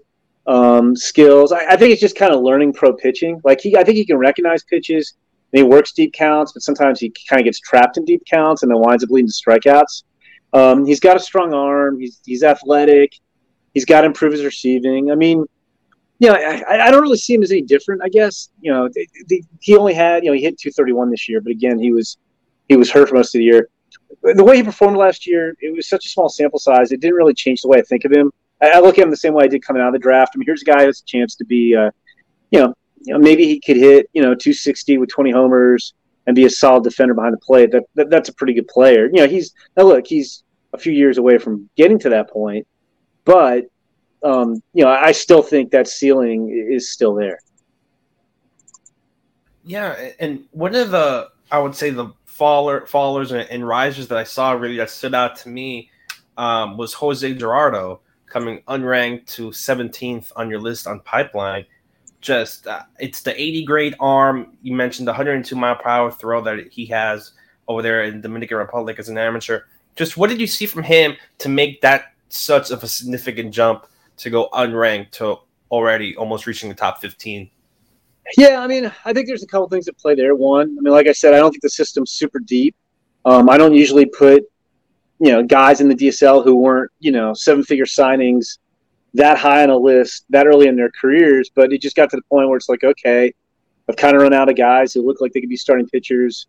[0.48, 1.52] um, skills.
[1.54, 3.40] I, I, think it's just kind of learning pro pitching.
[3.46, 5.16] Like he, I think he can recognize pitches.
[5.54, 8.64] And he works deep counts, but sometimes he kind of gets trapped in deep counts
[8.64, 10.04] and then winds up leading to strikeouts.
[10.52, 12.00] Um, he's got a strong arm.
[12.00, 13.14] He's he's athletic.
[13.74, 15.10] He's got to improve his receiving.
[15.10, 15.46] I mean,
[16.20, 18.02] you know, I, I don't really see him as any different.
[18.04, 21.28] I guess you know the, the, he only had you know he hit 231 this
[21.28, 22.18] year, but again he was
[22.70, 23.70] he was hurt for most of the year.
[24.22, 26.92] The way he performed last year, it was such a small sample size.
[26.92, 28.32] It didn't really change the way I think of him.
[28.62, 30.34] I, I look at him the same way I did coming out of the draft.
[30.34, 31.92] I mean, here's a guy who has a chance to be, uh,
[32.52, 35.94] you know, you know, maybe he could hit you know 260 with 20 homers
[36.26, 37.72] and be a solid defender behind the plate.
[37.72, 39.08] That, that that's a pretty good player.
[39.08, 42.66] You know, he's now look, he's a few years away from getting to that point,
[43.26, 43.66] but
[44.24, 47.40] um, you know, I still think that ceiling is still there.
[49.64, 54.18] Yeah, and one of the I would say the faller fallers and, and risers that
[54.18, 55.90] I saw really that stood out to me
[56.38, 61.66] um, was Jose Gerardo coming unranked to 17th on your list on Pipeline.
[62.22, 64.58] Just uh, it's the 80 grade arm.
[64.62, 67.34] You mentioned the 102 mile per hour throw that he has
[67.68, 69.62] over there in Dominican Republic as an amateur.
[69.96, 73.86] Just what did you see from him to make that such of a significant jump
[74.18, 75.38] to go unranked to
[75.72, 77.50] already almost reaching the top 15?
[78.38, 80.36] Yeah, I mean, I think there's a couple things at play there.
[80.36, 82.76] One, I mean, like I said, I don't think the system's super deep.
[83.26, 84.44] Um, I don't usually put,
[85.20, 88.60] you know, guys in the DSL who weren't, you know, seven figure signings
[89.14, 91.52] that high on a list that early in their careers.
[91.54, 93.34] But it just got to the point where it's like, okay,
[93.90, 96.48] I've kind of run out of guys who look like they could be starting pitchers,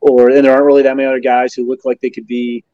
[0.00, 2.64] or and there aren't really that many other guys who look like they could be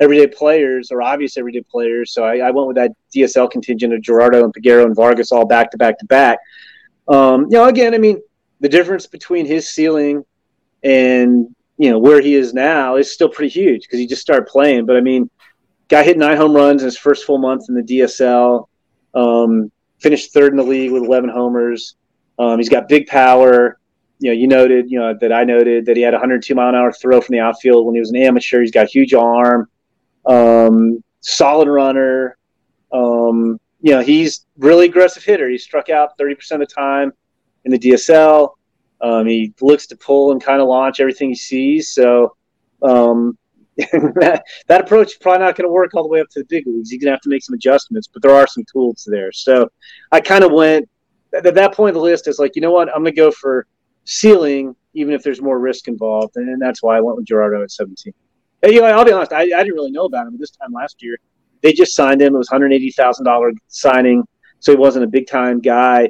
[0.00, 2.12] everyday players or obvious everyday players.
[2.12, 5.46] So I, I, went with that DSL contingent of Gerardo and Peguero and Vargas all
[5.46, 6.38] back to back to back.
[7.06, 8.20] Um, you know, again, I mean,
[8.60, 10.24] the difference between his ceiling
[10.82, 14.46] and you know where he is now is still pretty huge because he just started
[14.46, 14.86] playing.
[14.86, 15.30] But I mean,
[15.88, 18.68] guy hit nine home runs in his first full month in the DSL.
[19.14, 21.96] Um, finished third in the league with 11 homers.
[22.38, 23.78] Um, he's got big power.
[24.18, 26.68] You know, you noted, you know, that I noted that he had a 102 mile
[26.68, 28.60] an hour throw from the outfield when he was an amateur.
[28.60, 29.68] He's got a huge arm,
[30.26, 32.36] um, solid runner.
[32.92, 35.48] Um, you know, he's really aggressive hitter.
[35.48, 37.12] He struck out 30% of the time
[37.64, 38.54] in the DSL.
[39.00, 41.90] Um, he looks to pull and kind of launch everything he sees.
[41.90, 42.36] So
[42.82, 43.36] um,
[43.76, 46.46] that, that approach is probably not going to work all the way up to the
[46.46, 46.90] big leagues.
[46.90, 49.32] He's going to have to make some adjustments, but there are some tools there.
[49.32, 49.68] So
[50.12, 50.88] I kind of went
[51.34, 53.30] at that point of the list is like, you know what, I'm going to go
[53.30, 53.66] for
[54.04, 57.70] ceiling, even if there's more risk involved, and, that's why I went with Gerardo at
[57.70, 58.12] 17.
[58.64, 61.02] You know, I'll be honest, I, I didn't really know about him this time last
[61.02, 61.18] year.
[61.62, 64.22] They just signed him; it was 180 thousand dollar signing,
[64.60, 66.08] so he wasn't a big time guy.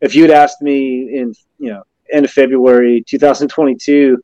[0.00, 1.82] If you'd asked me in you know
[2.12, 4.18] end of February 2022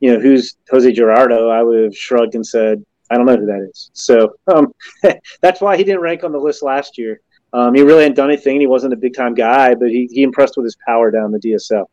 [0.00, 3.46] you know, who's Jose Gerardo, I would have shrugged and said, I don't know who
[3.46, 3.90] that is.
[3.92, 4.72] So um,
[5.40, 7.20] that's why he didn't rank on the list last year.
[7.52, 8.60] Um, he really hadn't done anything.
[8.60, 11.38] He wasn't a big time guy, but he, he impressed with his power down the
[11.38, 11.86] DSL.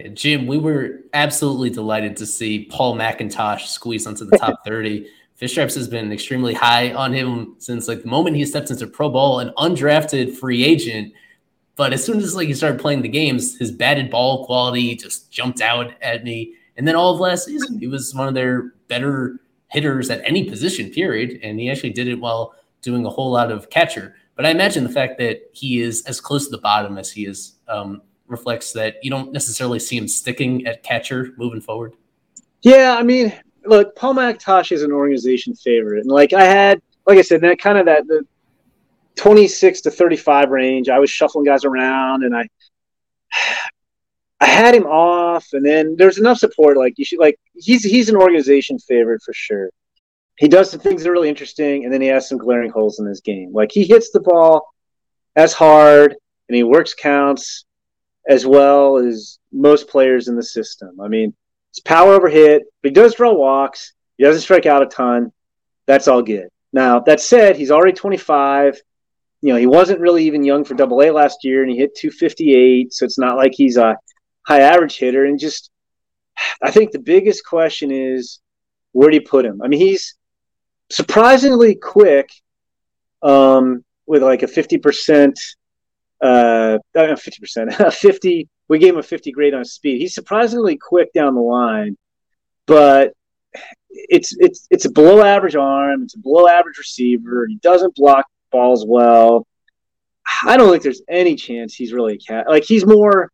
[0.00, 5.06] Yeah, Jim, we were absolutely delighted to see Paul McIntosh squeeze onto the top 30.
[5.34, 8.86] Fish Stripes has been extremely high on him since like the moment he stepped into
[8.86, 11.12] pro ball, an undrafted free agent.
[11.76, 15.30] But as soon as like he started playing the games, his batted ball quality just
[15.30, 16.54] jumped out at me.
[16.76, 20.44] And then all of last season, he was one of their better hitters at any
[20.44, 21.40] position, period.
[21.42, 24.14] And he actually did it while doing a whole lot of catcher.
[24.34, 27.24] But I imagine the fact that he is as close to the bottom as he
[27.26, 31.94] is um, reflects that you don't necessarily see him sticking at catcher moving forward.
[32.62, 33.32] Yeah, I mean,
[33.64, 37.58] look, Paul McIntosh is an organization favorite, and like I had, like I said, that
[37.58, 38.24] kind of that the
[39.16, 40.88] twenty six to thirty five range.
[40.88, 42.48] I was shuffling guys around, and I
[44.40, 46.76] I had him off, and then there's enough support.
[46.76, 49.70] Like you should like he's he's an organization favorite for sure.
[50.36, 52.98] He does some things that are really interesting, and then he has some glaring holes
[52.98, 53.52] in his game.
[53.52, 54.66] Like he hits the ball
[55.36, 56.16] as hard,
[56.48, 57.64] and he works counts
[58.28, 61.00] as well as most players in the system.
[61.00, 61.34] I mean,
[61.70, 63.94] it's power over hit, but he does draw walks.
[64.18, 65.32] He doesn't strike out a ton.
[65.86, 66.48] That's all good.
[66.72, 68.80] Now that said, he's already 25.
[69.42, 71.96] You know, he wasn't really even young for Double A last year, and he hit
[71.96, 72.92] 258.
[72.92, 73.96] So it's not like he's a
[74.42, 75.24] high average hitter.
[75.24, 75.70] And just,
[76.62, 78.40] I think the biggest question is
[78.92, 79.62] where do you put him?
[79.62, 80.16] I mean, he's
[80.90, 82.30] surprisingly quick
[83.22, 85.34] um, with like a 50%,
[86.20, 88.48] uh, 50%, 50.
[88.68, 90.00] We gave him a 50 grade on speed.
[90.00, 91.96] He's surprisingly quick down the line,
[92.66, 93.14] but
[93.92, 96.04] it's it's it's a below average arm.
[96.04, 97.46] It's a below average receiver.
[97.48, 99.46] He doesn't block balls well.
[100.44, 102.48] I don't think there's any chance he's really a cat.
[102.48, 103.30] Like he's more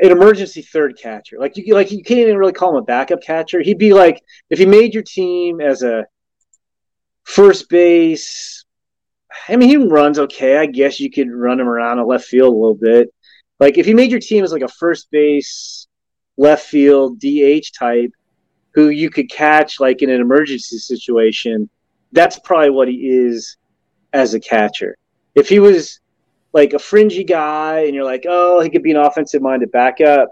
[0.00, 1.36] an emergency third catcher.
[1.38, 3.60] Like you like you can't even really call him a backup catcher.
[3.60, 6.04] He'd be like if he made your team as a
[7.24, 8.64] first base.
[9.48, 10.58] I mean, he runs okay.
[10.58, 13.12] I guess you could run him around a left field a little bit.
[13.60, 15.86] Like if you made your team as like a first base,
[16.36, 18.12] left field DH type,
[18.72, 21.68] who you could catch like in an emergency situation,
[22.12, 23.56] that's probably what he is
[24.12, 24.96] as a catcher.
[25.34, 26.00] If he was
[26.52, 30.30] like a fringy guy and you're like, oh, he could be an offensive minded backup,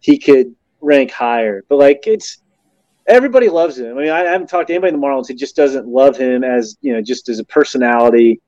[0.00, 1.64] he could rank higher.
[1.68, 2.42] But like it's
[3.06, 3.96] everybody loves him.
[3.96, 6.44] I mean, I haven't talked to anybody in the Marlins who just doesn't love him
[6.44, 8.40] as you know, just as a personality.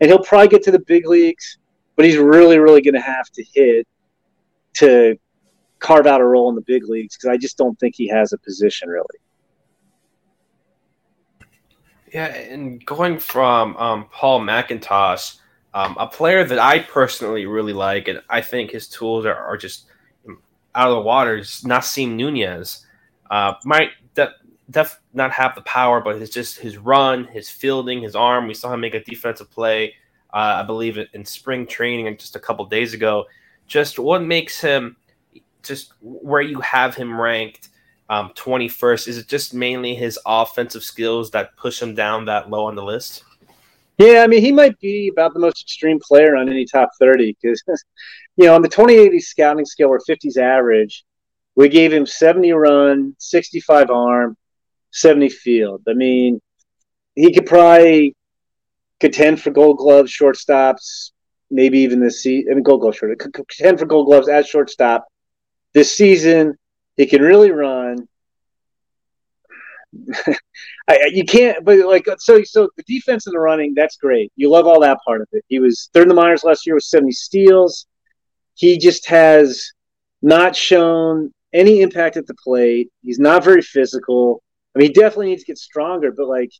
[0.00, 1.58] And he'll probably get to the big leagues,
[1.96, 3.86] but he's really, really going to have to hit
[4.74, 5.16] to
[5.78, 8.32] carve out a role in the big leagues because I just don't think he has
[8.32, 9.06] a position really.
[12.12, 15.38] Yeah, and going from um, Paul McIntosh
[15.74, 19.56] um, a player that I personally really like, and I think his tools are, are
[19.56, 19.86] just
[20.74, 22.86] out of the water, is Nasim Nunez.
[23.30, 24.34] Uh, might de-
[24.70, 28.46] def not have the power, but it's just his run, his fielding, his arm.
[28.46, 29.94] We saw him make a defensive play,
[30.32, 33.26] uh, I believe, in spring training just a couple days ago.
[33.66, 34.96] Just what makes him
[35.62, 37.68] just where you have him ranked
[38.08, 39.08] um, 21st?
[39.08, 42.84] Is it just mainly his offensive skills that push him down that low on the
[42.84, 43.24] list?
[43.98, 47.36] Yeah, I mean, he might be about the most extreme player on any top 30
[47.40, 47.62] because,
[48.36, 51.04] you know, on the 2080 scouting scale where 50's average,
[51.54, 54.36] we gave him 70 run, 65 arm,
[54.90, 55.82] 70 field.
[55.88, 56.40] I mean,
[57.14, 58.16] he could probably
[59.00, 61.10] contend for gold gloves, shortstops,
[61.50, 62.50] maybe even this season.
[62.50, 65.06] I mean, gold glove short, contend for gold gloves as shortstop
[65.72, 66.54] this season.
[66.96, 68.08] He can really run.
[70.88, 72.42] I, you can't, but like uh, so.
[72.44, 74.32] So the defense and the running, that's great.
[74.36, 75.44] You love all that part of it.
[75.48, 77.86] He was third in the minors last year with seventy steals.
[78.54, 79.70] He just has
[80.22, 82.90] not shown any impact at the plate.
[83.02, 84.42] He's not very physical.
[84.74, 86.50] I mean, he definitely needs to get stronger, but like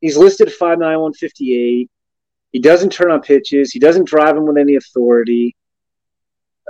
[0.00, 1.90] he's listed at 5'9", 158.
[2.52, 3.70] He doesn't turn on pitches.
[3.70, 5.56] He doesn't drive him with any authority.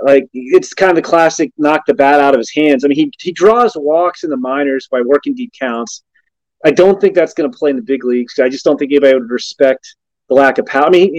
[0.01, 2.83] Like it's kind of the classic knock the bat out of his hands.
[2.83, 6.03] I mean, he he draws walks in the minors by working deep counts.
[6.63, 8.39] I don't think that's going to play in the big leagues.
[8.39, 9.95] I just don't think anybody would respect
[10.29, 10.85] the lack of power.
[10.85, 11.13] I mean,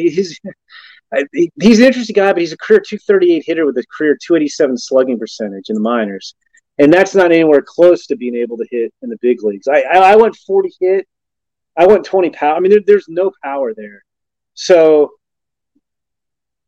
[1.60, 5.18] he's an interesting guy, but he's a career 238 hitter with a career 287 slugging
[5.18, 6.34] percentage in the minors,
[6.78, 9.68] and that's not anywhere close to being able to hit in the big leagues.
[9.68, 11.06] I I, I went 40 hit,
[11.76, 12.56] I went 20 power.
[12.56, 14.04] I mean, there, there's no power there,
[14.54, 15.12] so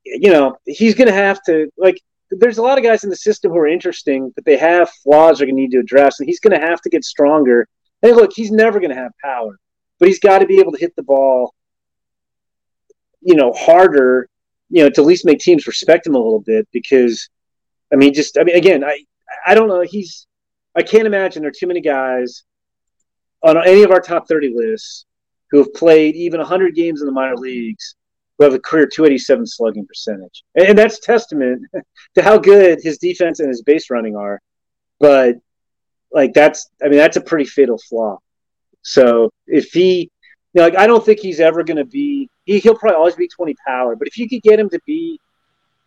[0.05, 2.01] you know he's going to have to like.
[2.31, 5.39] There's a lot of guys in the system who are interesting, but they have flaws
[5.39, 7.69] they're going to need to address, and he's going to have to get stronger.
[8.03, 9.59] Hey, look, he's never going to have power,
[9.99, 11.55] but he's got to be able to hit the ball
[13.25, 14.29] you know, harder
[14.75, 17.29] you know, to at least make teams respect him a little bit because,
[17.93, 19.05] I mean, just I mean, again, I
[19.47, 19.83] I don't know.
[19.83, 20.27] He's
[20.75, 22.43] I can't imagine there are too many guys
[23.45, 25.07] on any of our top thirty lists
[25.53, 27.95] who have played even hundred games in the minor leagues
[28.37, 31.63] who have a career 287 slugging percentage, and that's testament
[32.17, 34.41] to how good his defense and his base running are.
[34.99, 35.37] But
[36.13, 38.19] like that's, I mean, that's a pretty fatal flaw.
[38.83, 40.11] So if he
[40.53, 42.29] you know, like I don't think he's ever going to be.
[42.45, 45.19] He, he'll probably always be twenty power, but if you could get him to be,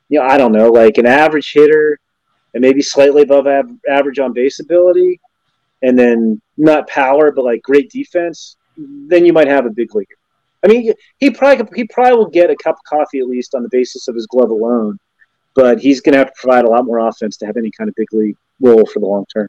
[0.10, 2.00] you know, I don't know, like an average hitter
[2.54, 5.20] and maybe slightly above av- average on base ability,
[5.82, 10.16] and then not power but like great defense, then you might have a big leaguer.
[10.64, 13.64] I mean, he probably he probably will get a cup of coffee at least on
[13.64, 14.98] the basis of his glove alone,
[15.56, 17.90] but he's going to have to provide a lot more offense to have any kind
[17.90, 19.48] of big league role for the long term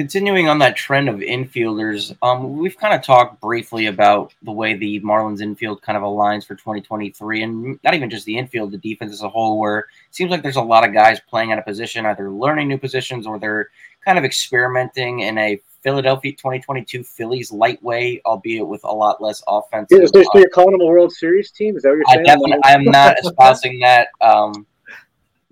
[0.00, 4.72] continuing on that trend of infielders, um, we've kind of talked briefly about the way
[4.72, 8.78] the Marlins infield kind of aligns for 2023, and not even just the infield, the
[8.78, 11.58] defense as a whole, where it seems like there's a lot of guys playing at
[11.58, 13.68] a position, either learning new positions or they're
[14.02, 19.42] kind of experimenting in a Philadelphia 2022 Phillies light way, albeit with a lot less
[19.46, 19.88] offense.
[19.90, 21.76] Yeah, so you're calling them a World Series team?
[21.76, 22.20] Is that what you're saying?
[22.20, 24.66] I definitely, I am not espousing that, um,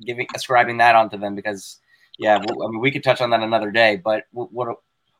[0.06, 1.80] giving ascribing that onto them because
[2.18, 3.96] yeah, well, I mean, we could touch on that another day.
[3.96, 4.76] But what, what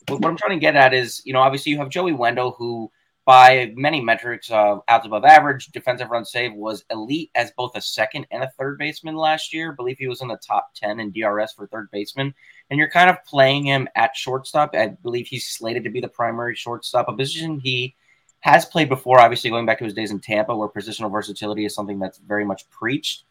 [0.09, 2.91] what I'm trying to get at is, you know, obviously you have Joey Wendle, who
[3.29, 7.81] by many metrics, uh, outs above average, defensive run save was elite as both a
[7.81, 9.71] second and a third baseman last year.
[9.71, 12.35] I believe he was in the top 10 in DRS for third baseman.
[12.71, 14.75] And you're kind of playing him at shortstop.
[14.75, 17.95] I believe he's slated to be the primary shortstop, a position he
[18.41, 21.75] has played before, obviously going back to his days in Tampa, where positional versatility is
[21.75, 23.25] something that's very much preached.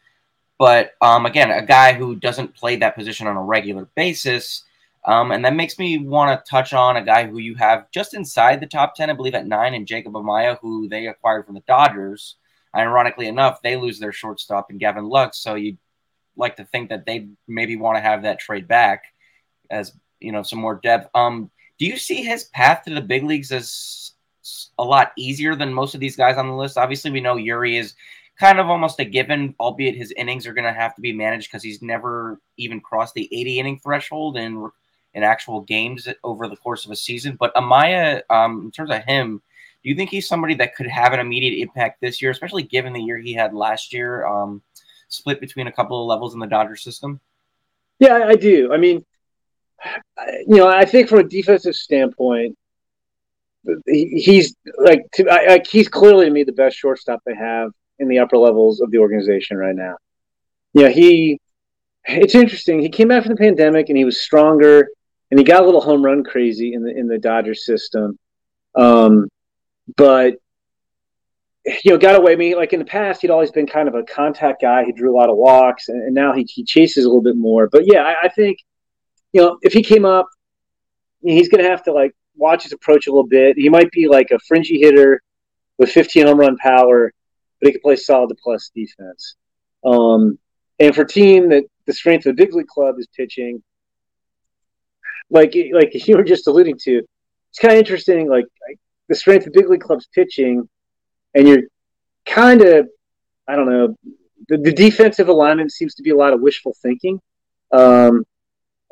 [0.58, 4.64] But um, again, a guy who doesn't play that position on a regular basis.
[5.04, 8.14] Um, and that makes me want to touch on a guy who you have just
[8.14, 11.54] inside the top 10, I believe at nine, and Jacob Amaya, who they acquired from
[11.54, 12.36] the Dodgers.
[12.76, 15.38] Ironically enough, they lose their shortstop in Gavin Lux.
[15.38, 15.78] So you'd
[16.36, 19.04] like to think that they maybe want to have that trade back
[19.70, 21.08] as, you know, some more depth.
[21.14, 24.12] Um, do you see his path to the big leagues as
[24.78, 26.76] a lot easier than most of these guys on the list?
[26.76, 27.94] Obviously, we know Eury is
[28.38, 31.50] kind of almost a given, albeit his innings are going to have to be managed
[31.50, 34.70] because he's never even crossed the 80 inning threshold in
[35.14, 37.36] in actual games over the course of a season.
[37.40, 39.42] But Amaya, um, in terms of him,
[39.82, 42.92] do you think he's somebody that could have an immediate impact this year, especially given
[42.92, 44.62] the year he had last year, um,
[45.08, 47.20] split between a couple of levels in the Dodger system?
[47.98, 48.72] Yeah, I do.
[48.72, 49.04] I mean,
[50.46, 52.56] you know, I think from a defensive standpoint,
[53.86, 58.38] he's like, I, he's clearly to me the best shortstop they have in the upper
[58.38, 59.96] levels of the organization right now.
[60.74, 61.40] You know, he
[62.04, 62.80] it's interesting.
[62.80, 64.88] He came back from the pandemic and he was stronger
[65.30, 68.18] and he got a little home run crazy in the in the Dodgers system.
[68.74, 69.28] Um,
[69.96, 70.36] but
[71.84, 72.36] you know, got away.
[72.36, 74.84] Mean, like in the past, he'd always been kind of a contact guy.
[74.84, 77.36] He drew a lot of walks, and, and now he, he chases a little bit
[77.36, 77.68] more.
[77.68, 78.58] But yeah, I, I think
[79.32, 80.28] you know if he came up,
[81.20, 83.56] he's going to have to like watch his approach a little bit.
[83.58, 85.22] He might be like a fringy hitter
[85.78, 87.12] with 15 home run power,
[87.60, 89.36] but he can play solid to plus defense.
[89.84, 90.38] Um,
[90.78, 93.62] and for a team that the strength of the big league club is pitching,
[95.30, 97.02] like like you were just alluding to,
[97.50, 98.28] it's kind of interesting.
[98.28, 98.46] Like,
[99.08, 100.68] the strength of big league club's pitching,
[101.34, 101.62] and you're
[102.26, 102.88] kind of,
[103.48, 103.96] I don't know,
[104.48, 107.18] the, the, defensive alignment seems to be a lot of wishful thinking.
[107.72, 108.24] Um,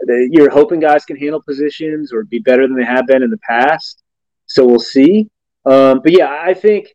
[0.01, 3.29] the, you're hoping guys can handle positions or be better than they have been in
[3.29, 4.03] the past.
[4.47, 5.29] So we'll see.
[5.67, 6.95] Um, but yeah, I think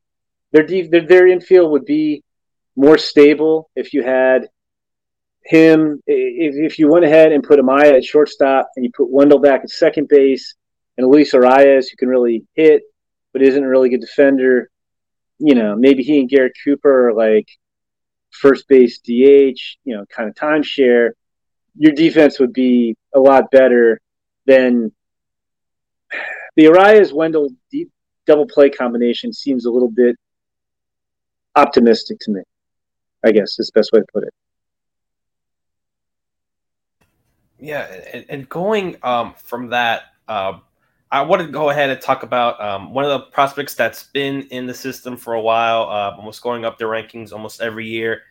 [0.52, 2.24] their, their their infield would be
[2.76, 4.49] more stable if you had
[5.43, 6.02] him.
[6.06, 9.62] If, if you went ahead and put Amaya at shortstop and you put Wendle back
[9.64, 10.56] at second base
[10.97, 12.84] and Luis Arraez, who can really hit
[13.34, 14.70] but isn't a really good defender,
[15.39, 17.47] you know, maybe he and Garrett Cooper are like
[18.32, 21.12] first base DH, you know, kind of timeshare.
[21.76, 23.99] your defense would be a lot better
[24.45, 24.91] than
[26.56, 27.89] the Arraez Wendle deep
[28.28, 30.18] double play combination seems a little bit
[31.56, 32.41] optimistic to me.
[33.24, 34.34] I guess is the best way to put it.
[37.60, 40.54] Yeah, and, going um, from that, uh,
[41.12, 44.43] I want to go ahead and talk about um, one of the prospects that's been
[44.49, 48.24] in the system for a while, uh, almost going up the rankings almost every year.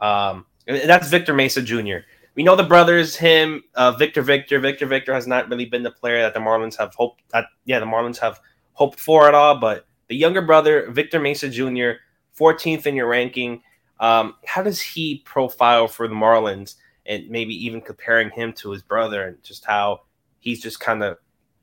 [0.00, 2.06] Um, that's Victor Mesa Jr.
[2.36, 4.58] We know the brothers, him, uh, Victor Victor.
[4.60, 7.22] Victor Victor has not really been the player that the Marlins have hoped.
[7.32, 8.40] That, yeah, the Marlins have
[8.72, 9.58] hoped for at all.
[9.58, 12.00] But the younger brother, Victor Mesa Jr.,
[12.40, 13.62] 14th in your ranking.
[13.98, 16.76] Um, how does he profile for the Marlins?
[17.10, 20.02] and maybe even comparing him to his brother and just how
[20.38, 21.18] he's just kind of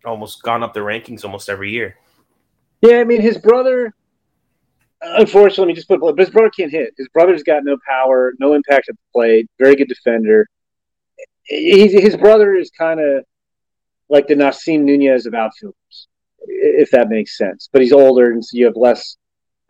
[0.06, 1.96] almost gone up the rankings almost every year.
[2.82, 3.94] Yeah, I mean his brother.
[5.02, 6.94] Unfortunately, just put but his brother can't hit.
[6.98, 9.48] His brother's got no power, no impact at the plate.
[9.60, 10.48] Very good defender.
[11.44, 13.24] He's, his brother is kind of
[14.10, 16.08] like the Nasim Nunez of outfielders,
[16.42, 17.70] if that makes sense.
[17.72, 19.18] But he's older, and so you have less,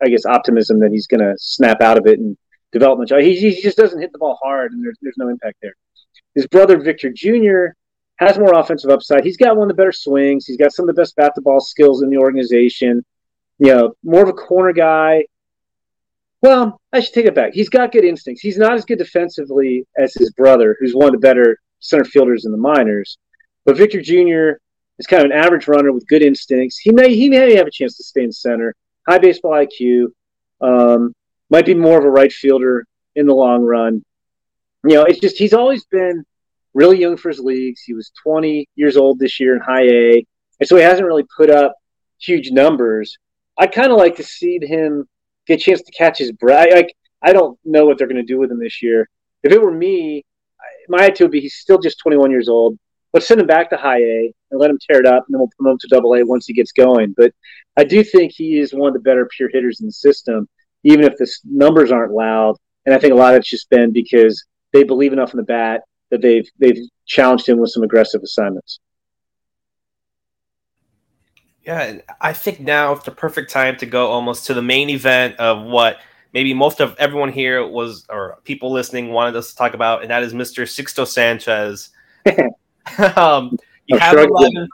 [0.02, 2.36] I guess, optimism that he's going to snap out of it and
[2.72, 3.10] development.
[3.20, 5.74] He, he just doesn't hit the ball hard, and there's there's no impact there.
[6.34, 7.74] His brother Victor Jr.
[8.16, 9.24] has more offensive upside.
[9.24, 10.46] He's got one of the better swings.
[10.46, 13.04] He's got some of the best bat to ball skills in the organization.
[13.58, 15.24] You know, more of a corner guy.
[16.40, 17.52] Well, I should take it back.
[17.52, 18.40] He's got good instincts.
[18.40, 22.44] He's not as good defensively as his brother, who's one of the better center fielders
[22.44, 23.18] in the minors.
[23.64, 24.60] But Victor Jr.
[24.98, 26.78] is kind of an average runner with good instincts.
[26.78, 28.74] He may he may have a chance to stay in center.
[29.08, 30.06] High baseball IQ.
[30.60, 31.14] Um,
[31.50, 34.04] might be more of a right fielder in the long run.
[34.84, 36.24] You know, it's just he's always been
[36.74, 37.82] really young for his leagues.
[37.82, 40.26] He was 20 years old this year in high A,
[40.60, 41.74] and so he hasn't really put up
[42.20, 43.16] huge numbers.
[43.56, 45.08] I kind of like to see him
[45.46, 46.68] get a chance to catch his breath.
[46.72, 46.88] I,
[47.22, 49.08] I don't know what they're going to do with him this year.
[49.42, 50.24] If it were me,
[50.88, 52.78] my attitude would be he's still just 21 years old.
[53.14, 55.40] Let's send him back to high A and let him tear it up, and then
[55.40, 57.14] we'll promote him to double A once he gets going.
[57.16, 57.32] But
[57.76, 60.48] I do think he is one of the better pure hitters in the system
[60.84, 62.56] even if the numbers aren't loud.
[62.86, 65.44] And I think a lot of it's just been because they believe enough in the
[65.44, 68.80] bat that they've they've challenged him with some aggressive assignments.
[71.62, 75.36] Yeah, I think now it's the perfect time to go almost to the main event
[75.36, 75.98] of what
[76.32, 80.10] maybe most of everyone here was or people listening wanted us to talk about, and
[80.10, 80.62] that is Mr.
[80.62, 81.90] Sixto Sanchez.
[83.16, 84.68] um, you have 11,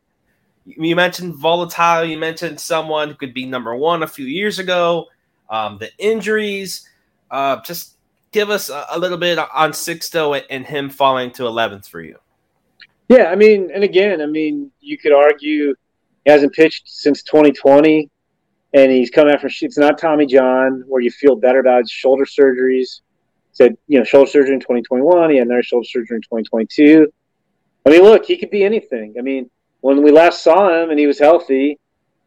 [0.64, 2.04] you mentioned volatile.
[2.04, 5.08] You mentioned someone who could be number one a few years ago
[5.48, 6.88] um, the injuries.
[7.30, 7.96] Uh, just
[8.32, 12.18] give us a, a, little bit on Sixto and him falling to 11th for you.
[13.08, 15.74] Yeah, I mean, and again, I mean, you could argue
[16.24, 18.10] he hasn't pitched since 2020,
[18.72, 22.24] and he's coming after it's not Tommy John, where you feel better about his shoulder
[22.24, 23.00] surgeries.
[23.52, 27.12] Said, you know, shoulder surgery in 2021, he had another shoulder surgery in 2022.
[27.86, 29.14] I mean, look, he could be anything.
[29.18, 31.78] I mean, when we last saw him and he was healthy,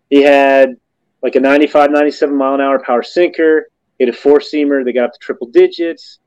[0.10, 0.78] he had
[1.24, 3.68] like a 95, 97 mile an hour power sinker.
[3.98, 6.20] He had a four seamer that got up to triple digits.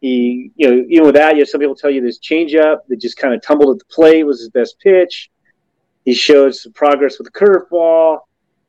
[0.00, 3.00] He, you know, even with that, you have some people tell you this changeup that
[3.00, 5.30] just kind of tumbled at the plate was his best pitch.
[6.04, 8.20] He showed some progress with the curveball.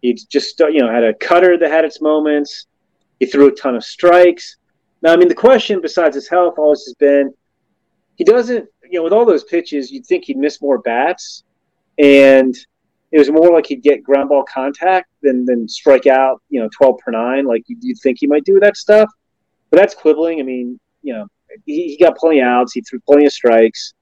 [0.02, 2.68] He just, you know, had a cutter that had its moments.
[3.20, 4.58] He threw a ton of strikes.
[5.02, 7.34] Now, I mean, the question besides his health always has been
[8.16, 11.44] he doesn't, you know, with all those pitches, you'd think he'd miss more bats.
[11.98, 12.56] And
[13.12, 16.70] it was more like he'd get ground ball contact than than strike out, you know,
[16.78, 19.10] 12 per nine, like you'd, you'd think he might do that stuff.
[19.72, 20.40] But that's quibbling.
[20.40, 21.28] I mean, you know,
[21.66, 23.96] he, he, got plenty of outs, he threw plenty of strikes.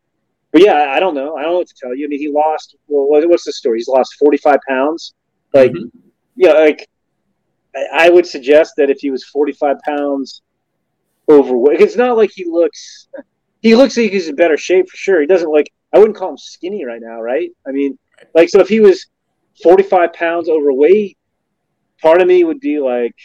[0.51, 1.37] But yeah, I, don't know.
[1.37, 2.05] I don't know what to tell you.
[2.05, 2.75] I mean, he lost.
[2.89, 3.77] Well, what's the story?
[3.77, 5.13] He's lost 45 pounds.
[5.53, 5.87] Like, mm-hmm.
[6.35, 6.89] yeah, like
[7.73, 10.41] I, I would suggest that if he was 45 pounds
[11.29, 13.07] overweight, it's not like he looks.
[13.61, 15.21] He looks like he's in better shape for sure.
[15.21, 15.71] He doesn't like.
[15.93, 17.51] I wouldn't call him skinny right now, right?
[17.67, 17.97] I mean,
[18.33, 19.07] like, so if he was
[19.61, 21.17] 45 pounds overweight,
[22.01, 23.15] part of me would be like,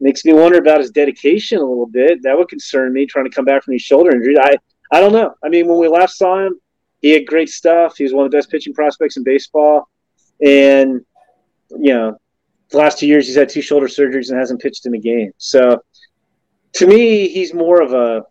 [0.00, 2.22] makes me wonder about his dedication a little bit.
[2.22, 4.36] That would concern me trying to come back from his shoulder injury.
[4.38, 4.54] I,
[4.92, 5.34] I don't know.
[5.44, 6.58] I mean, when we last saw him,
[7.02, 7.96] he had great stuff.
[7.96, 9.88] He was one of the best pitching prospects in baseball.
[10.44, 11.04] And,
[11.70, 12.16] you know,
[12.70, 15.32] the last two years he's had two shoulder surgeries and hasn't pitched in a game.
[15.38, 15.82] So
[16.74, 18.24] to me, he's more of a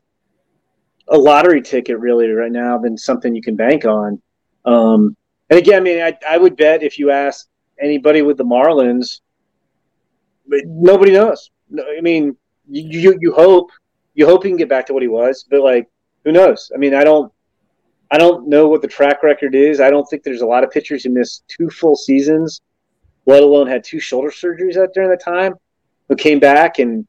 [1.10, 4.22] a lottery ticket really right now than something you can bank on.
[4.66, 5.16] Um,
[5.50, 7.48] and again, I mean, I, I would bet if you ask
[7.80, 9.22] anybody with the Marlins,
[10.48, 11.50] nobody knows.
[11.98, 12.36] I mean,
[12.70, 13.72] you you hope
[14.14, 15.88] you hope he can get back to what he was, but like,
[16.24, 16.72] who knows?
[16.74, 17.32] I mean, I don't
[18.12, 19.80] I don't know what the track record is.
[19.80, 22.62] I don't think there's a lot of pitchers who missed two full seasons,
[23.26, 25.54] let alone had two shoulder surgeries out during that time,
[26.08, 27.08] who came back and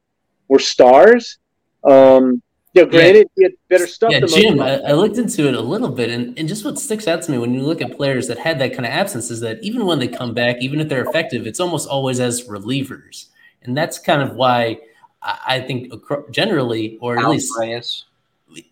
[0.48, 1.38] were stars.
[1.84, 2.42] Um,
[2.72, 3.36] you know, granted, yeah.
[3.36, 4.12] he had better stuff.
[4.12, 7.08] Yeah, Jim, I, I, looked into it a little bit, and, and just what sticks
[7.08, 9.40] out to me when you look at players that had that kind of absence is
[9.40, 13.26] that even when they come back, even if they're effective, it's almost always as relievers,
[13.62, 14.78] and that's kind of why
[15.20, 15.92] I, I think
[16.30, 18.04] generally, or at least, Reyes.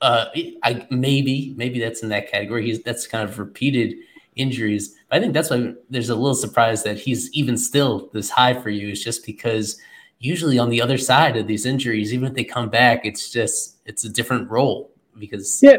[0.01, 0.27] uh,
[0.63, 2.67] I maybe maybe that's in that category.
[2.67, 3.97] He's that's kind of repeated
[4.37, 4.95] injuries.
[5.11, 8.71] I think that's why there's a little surprise that he's even still this high for
[8.71, 9.81] you, is just because
[10.19, 13.77] usually on the other side of these injuries, even if they come back, it's just
[13.87, 15.77] it's a different role because yeah,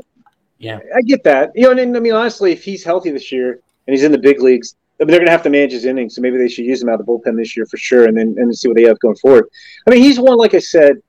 [0.57, 1.51] yeah, I get that.
[1.55, 4.17] You know, and, I mean honestly, if he's healthy this year and he's in the
[4.17, 6.49] big leagues, I mean, they're going to have to manage his innings, so maybe they
[6.49, 8.67] should use him out of the bullpen this year for sure, and then and see
[8.67, 9.45] what they have going forward.
[9.87, 11.01] I mean, he's one like I said,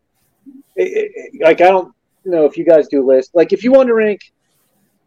[0.77, 3.87] it, it, like I don't know if you guys do list like if you want
[3.87, 4.21] to rank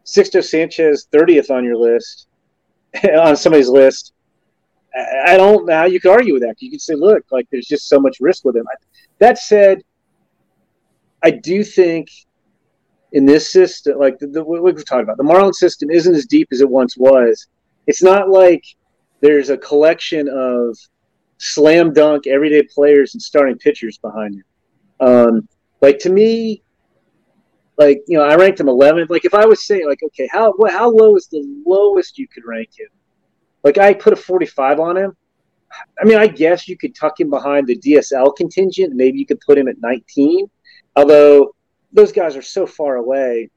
[0.04, 2.26] Sixto Sanchez 30th on your list
[3.18, 4.13] on somebody's list
[4.96, 6.60] I don't know how you could argue with that.
[6.60, 8.64] You could say, look, like there's just so much risk with him.
[9.18, 9.82] That said,
[11.22, 12.08] I do think
[13.12, 16.26] in this system, like the, the, what we've talked about, the Marlin system isn't as
[16.26, 17.48] deep as it once was.
[17.86, 18.64] It's not like
[19.20, 20.76] there's a collection of
[21.38, 24.44] slam dunk everyday players and starting pitchers behind him.
[25.00, 25.48] Um,
[25.80, 26.62] like to me,
[27.76, 29.10] like you know, I ranked him 11th.
[29.10, 32.44] Like if I was saying, like, okay, how how low is the lowest you could
[32.44, 32.88] rank him?
[33.64, 35.16] Like I put a 45 on him.
[36.00, 38.94] I mean, I guess you could tuck him behind the DSL contingent.
[38.94, 40.48] Maybe you could put him at 19.
[40.94, 41.54] Although
[41.92, 43.50] those guys are so far away.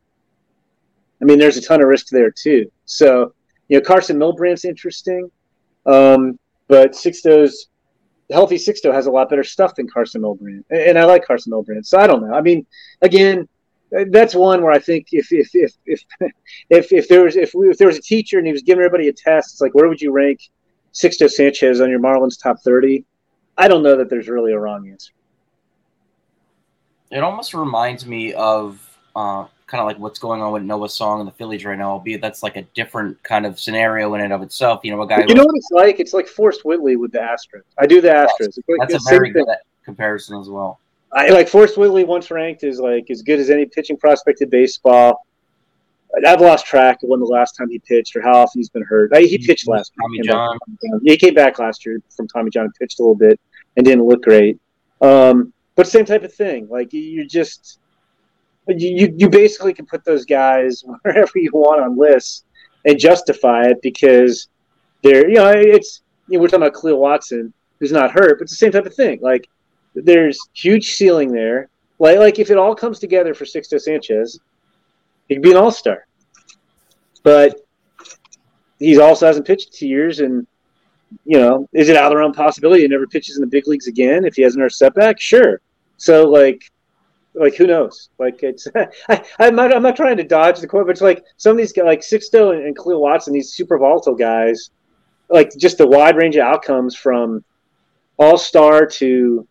[1.22, 2.72] I mean, there's a ton of risk there too.
[2.86, 3.34] So,
[3.68, 5.30] you know, Carson Milbrandt's interesting.
[5.86, 7.68] Um, but Sixto's
[8.32, 10.64] healthy Sixto has a lot better stuff than Carson Milbrandt.
[10.70, 11.86] And I like Carson Milbrand.
[11.86, 12.34] So I don't know.
[12.34, 12.66] I mean,
[13.01, 13.47] again,
[13.91, 16.01] that's one where I think if if if if
[16.69, 18.83] if, if there was if, we, if there was a teacher and he was giving
[18.83, 20.41] everybody a test, it's like where would you rank
[20.93, 23.05] Sixto Sanchez on your Marlins top thirty?
[23.57, 25.11] I don't know that there's really a wrong answer.
[27.09, 28.79] It almost reminds me of
[29.15, 31.91] uh, kind of like what's going on with Noah Song and the Phillies right now,
[31.91, 34.81] albeit that's like a different kind of scenario in and of itself.
[34.83, 35.23] You know, a guy.
[35.27, 35.99] You know what it's like?
[35.99, 37.63] It's like Forrest Whitley with the Astros.
[37.77, 38.55] I do the Astros.
[38.67, 39.45] That's, that's a very good
[39.83, 40.79] comparison as well.
[41.14, 44.49] I like Forrest Whitley once ranked as like as good as any pitching prospect in
[44.49, 45.26] baseball.
[46.26, 48.84] I've lost track of when the last time he pitched or how often he's been
[48.84, 49.12] hurt.
[49.14, 50.58] I, he pitched last Tommy John.
[51.03, 53.39] he came back last year from Tommy John and pitched a little bit
[53.76, 54.60] and didn't look great.
[55.01, 56.68] Um, but same type of thing.
[56.70, 57.80] Like you just
[58.68, 62.43] you you basically can put those guys wherever you want on lists
[62.86, 64.49] and justify it because
[65.03, 68.43] they're you know it's you know, we're talking about Khalil Watson who's not hurt, but
[68.43, 69.20] it's the same type of thing.
[69.22, 69.47] Like
[70.04, 71.70] there's huge ceiling there.
[72.00, 74.39] Like like if it all comes together for Sixto Sanchez,
[75.28, 76.08] he could be an all star.
[77.24, 77.60] But
[78.80, 80.45] he also hasn't pitched two years, and
[81.26, 83.68] you know, is it out of the realm possibility he never pitches in the big
[83.68, 85.20] leagues again if he has another setback?
[85.20, 85.62] Sure.
[85.98, 86.70] So like,
[87.34, 88.10] like who knows?
[88.20, 88.68] Like it's
[89.10, 91.58] I, I'm not I'm not trying to dodge the quote, but it's like some of
[91.58, 94.70] these guys like Sixto and, and Khalil Watson, these super volatile guys,
[95.30, 97.43] like just the wide range of outcomes from
[98.18, 99.48] all star to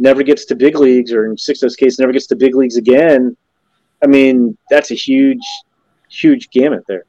[0.00, 3.36] never gets to big leagues, or in Sixto's case, never gets to big leagues again.
[4.02, 5.44] I mean, that's a huge,
[6.08, 7.04] huge gamut there.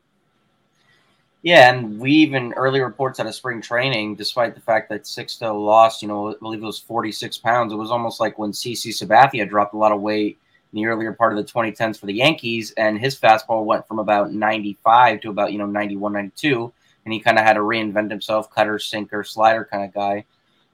[1.41, 5.59] Yeah, and we even early reports out of spring training, despite the fact that Sixto
[5.65, 7.73] lost, you know, I believe it was 46 pounds.
[7.73, 10.37] It was almost like when CC Sabathia dropped a lot of weight
[10.71, 13.97] in the earlier part of the 2010s for the Yankees, and his fastball went from
[13.97, 16.71] about 95 to about, you know, 91, 92.
[17.05, 20.25] And he kind of had to reinvent himself, cutter, sinker, slider kind of guy.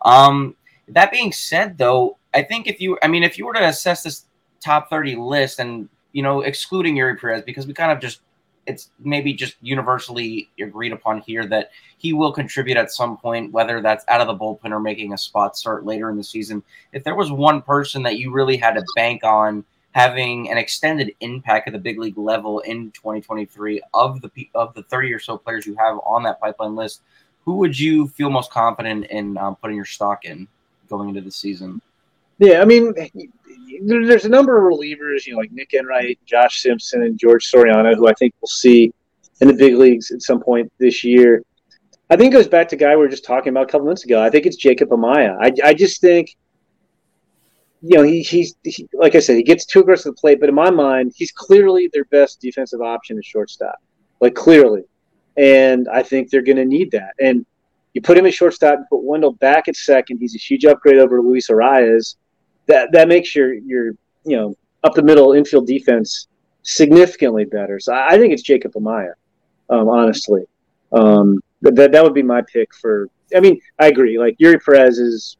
[0.01, 0.55] Um,
[0.89, 4.03] that being said, though, I think if you, I mean, if you were to assess
[4.03, 4.25] this
[4.63, 8.21] top 30 list and, you know, excluding Eury Perez, because we kind of just,
[8.65, 13.81] it's maybe just universally agreed upon here that he will contribute at some point, whether
[13.81, 16.61] that's out of the bullpen or making a spot start later in the season.
[16.91, 21.11] If there was one person that you really had to bank on having an extended
[21.21, 25.37] impact at the big league level in 2023 of the of the 30 or so
[25.37, 27.01] players you have on that pipeline list,
[27.45, 30.47] who would you feel most confident in um, putting your stock in?
[30.89, 31.81] Going into the season.
[32.39, 32.93] Yeah, I mean,
[33.81, 37.95] there's a number of relievers, you know, like Nic Enright, Josh Simpson, and George Soriano,
[37.95, 38.93] who I think we'll see
[39.41, 41.43] in the big leagues at some point this year.
[42.09, 44.05] I think it goes back to guy we were just talking about a couple minutes
[44.05, 44.21] ago.
[44.21, 45.37] I think it's Jacob Amaya.
[45.41, 46.35] I, I just think,
[47.81, 50.39] you know, he, he's he, like I said, he gets too aggressive to the plate,
[50.39, 53.75] but in my mind, he's clearly their best defensive option at shortstop,
[54.21, 54.83] like clearly,
[55.35, 57.13] and I think they're going to need that.
[57.19, 57.45] And
[57.93, 60.17] you put him at shortstop, you put Wendle back at second.
[60.19, 62.15] He's a huge upgrade over Luis Arraez.
[62.67, 66.27] That that makes your your you know up the middle infield defense
[66.63, 67.79] significantly better.
[67.79, 69.13] So I, think it's Jacob Amaya,
[69.69, 70.43] um, honestly.
[70.91, 73.07] Um, that that would be my pick for.
[73.35, 74.19] I mean, I agree.
[74.19, 75.37] Like Eury Perez is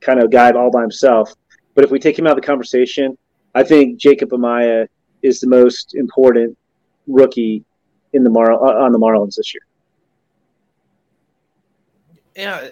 [0.00, 1.32] kind of a guy all by himself,
[1.74, 3.16] but if we take him out of the conversation,
[3.54, 4.86] I think Jacob Amaya
[5.22, 6.56] is the most important
[7.06, 7.64] rookie
[8.12, 9.62] in the Mar- on the Marlins this year.
[12.36, 12.68] Yeah,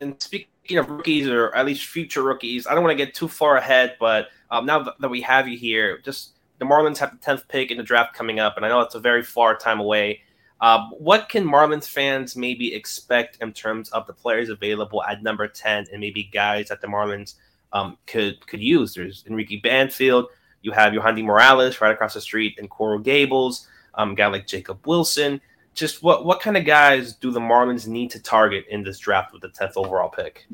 [0.00, 3.28] and speaking of rookies or at least future rookies, I don't want to get too
[3.28, 7.16] far ahead, but um, now that we have you here, just the Marlins have the
[7.18, 9.80] tenth pick in the draft coming up, and I know it's a very far time
[9.80, 10.20] away.
[10.60, 15.48] Uh, what can Marlins fans maybe expect in terms of the players available at number
[15.48, 17.34] ten, and maybe guys that the Marlins
[17.72, 18.94] um, could could use?
[18.94, 20.26] There's Enrique Bradfield.
[20.62, 23.68] You have Yohandy Morales right across the street, and Coral Gables.
[23.94, 25.40] Um, guy like Jacob Wilson.
[25.74, 29.32] Just what what kind of guys do the Marlins need to target in this draft
[29.32, 30.46] with the tenth overall pick?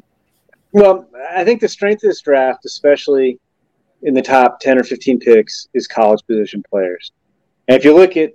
[0.72, 3.38] Well, I think the strength of this draft, especially
[4.02, 7.12] in the top 10 or 15 picks is college position players.
[7.68, 8.32] And if you look at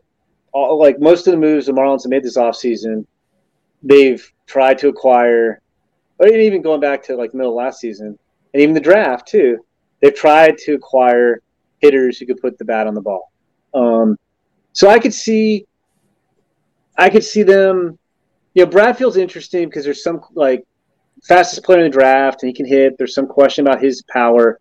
[0.52, 3.06] all, like most of the moves the Marlins have made this offseason,
[3.84, 5.62] they've tried to acquire,
[6.20, 8.18] or even going back to like middle last season,
[8.54, 9.58] and even the draft too,
[10.02, 11.42] they've tried to acquire
[11.80, 13.32] hitters who could put the bat on the ball.
[13.74, 14.18] Um,
[14.74, 15.66] so I could see,
[16.98, 17.98] I could see them.
[18.54, 20.66] You know, Bradfield's interesting because there's some like
[21.24, 22.98] fastest player in the draft and he can hit.
[22.98, 24.60] There's some question about his power.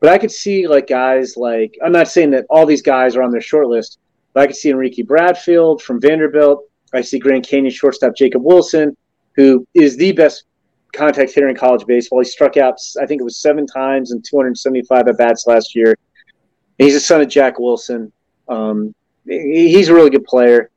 [0.00, 3.22] But I could see like guys like I'm not saying that all these guys are
[3.22, 3.98] on their short list,
[4.32, 6.64] but I could see Enrique Bradfield from Vanderbilt.
[6.92, 8.96] I see Grand Canyon shortstop Jacob Wilson,
[9.36, 10.44] who is the best
[10.92, 12.20] contact hitter in college baseball.
[12.20, 15.96] He struck out, I think it was seven times and 275 at bats last year.
[16.78, 18.12] And he's the son of Jack Wilson.
[18.48, 18.94] Um,
[19.26, 20.69] he's a really good player.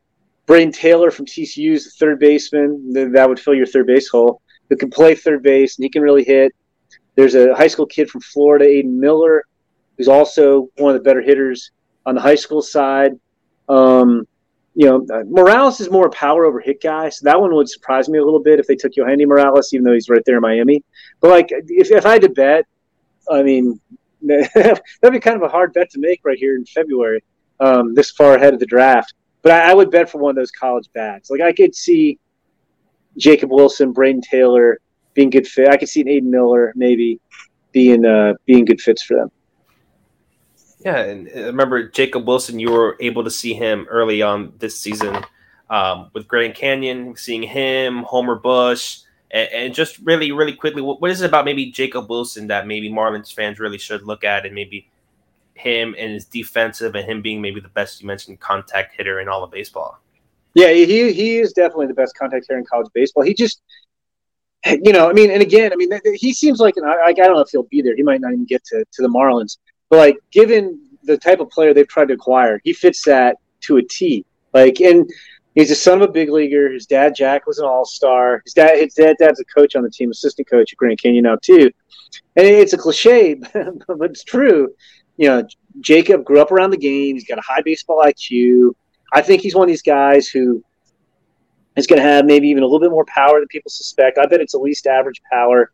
[0.48, 3.12] Brayden Taylor from TCU is the third baseman.
[3.14, 4.42] That would fill your third base hole.
[4.70, 6.54] Who can play third base and he can really hit.
[7.16, 9.46] There's a high school kid from Florida, Aidan Miller,
[9.98, 11.72] who's also one of the better hitters
[12.06, 13.14] on the high school side.
[13.70, 14.28] Um,
[14.76, 17.70] you know, uh, Morales is more a power over hit guy, so that one would
[17.70, 20.38] surprise me a little bit if they took Yohandy Morales, even though he's right there
[20.38, 20.84] in Miami.
[21.20, 22.66] But like, if, if I had to bet,
[23.30, 23.80] I mean,
[24.22, 24.82] that'd
[25.12, 27.24] be kind of a hard bet to make right here in February,
[27.60, 29.14] um, this far ahead of the draft.
[29.44, 31.30] But I, I, would bet for one of those college backs.
[31.30, 32.18] Like I could see
[33.18, 34.80] Jacob Wilson, Brayden Taylor,
[35.14, 35.70] being good fit.
[35.70, 37.20] I could see an Aidan Miller maybe
[37.72, 39.32] being uh, being good fits for them.
[40.80, 42.60] Yeah, and uh, remember Jacob Wilson.
[42.60, 45.24] You were able to see him early on this season
[45.70, 51.02] um, with Grand Canyon, seeing him, Homer Bush, and, and just really, really quickly, what,
[51.02, 54.46] what is it about maybe Jacob Wilson that maybe Marlins fans really should look at,
[54.46, 54.88] and maybe
[55.56, 59.28] him and his defensive, and him being maybe the best you mentioned contact hitter in
[59.28, 60.00] all of baseball.
[60.54, 63.24] Yeah, he he is definitely the best contact hitter in college baseball.
[63.24, 63.62] He just
[64.66, 67.34] you know, I mean, and again, I mean, he seems like an, I, I don't
[67.34, 67.96] know if he'll be there.
[67.96, 69.58] He might not even get to, to the Marlins.
[69.90, 73.78] But like, given the type of player they've tried to acquire, he fits that to
[73.78, 74.26] a T.
[74.54, 75.10] Like, and
[75.56, 76.72] he's a son of a big leaguer.
[76.72, 78.42] His dad Jack was an all star.
[78.46, 81.26] His dad, his dad, dad's a coach on the team, assistant coach at Grand Canyon
[81.26, 81.70] now too.
[82.36, 84.74] And it's a cliche, but it's true.
[85.18, 85.48] You know,
[85.80, 87.16] Jacob grew up around the game.
[87.16, 88.74] He's got a high baseball IQ.
[89.12, 90.64] I think he's one of these guys who
[91.76, 94.18] is going to have maybe even a little bit more power than people suspect.
[94.18, 95.72] I bet it's at least average power.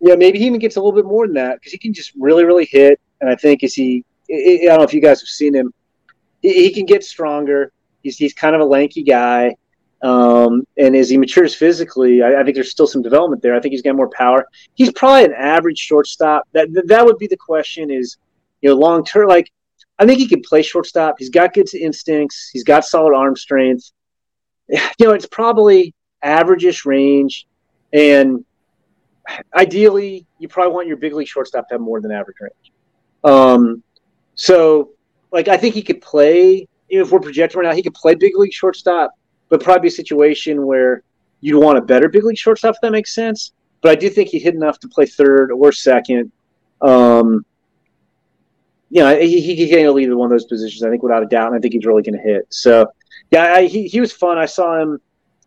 [0.00, 2.12] Yeah, maybe he even gets a little bit more than that because he can just
[2.18, 3.00] really, really hit.
[3.20, 5.72] And I think as he, I don't know if you guys have seen him,
[6.40, 7.72] he, can get stronger.
[8.02, 9.56] He's he's kind of a lanky guy,
[10.02, 13.56] um, and as he matures physically, I, I, think there's still some development there.
[13.56, 14.46] I think he's got more power.
[14.74, 16.48] He's probably an average shortstop.
[16.52, 17.90] That that would be the question.
[17.90, 18.16] Is
[18.60, 19.50] you know long term like
[19.98, 21.16] I think he can play shortstop.
[21.18, 22.50] He's got good instincts.
[22.52, 23.90] He's got solid arm strength
[24.68, 25.94] you know, it's probably
[26.24, 27.46] averageish range,
[27.92, 28.44] and
[29.54, 32.72] ideally, you probably want your big league shortstop to have more than average range.
[33.24, 33.82] Um,
[34.34, 34.90] so,
[35.32, 36.68] like, I think he could play.
[36.90, 39.12] If we're projecting right now, he could play big league shortstop,
[39.48, 41.02] but probably a situation where
[41.40, 43.52] you'd want a better big league shortstop if that makes sense.
[43.80, 46.32] But I do think he hit enough to play third or second.
[46.80, 47.44] Um,
[48.90, 51.26] you know, he, he can handle either one of those positions, I think, without a
[51.26, 51.48] doubt.
[51.48, 52.46] And I think he's really going to hit.
[52.48, 52.86] So,
[53.30, 54.38] yeah, I, he, he was fun.
[54.38, 55.00] I saw him.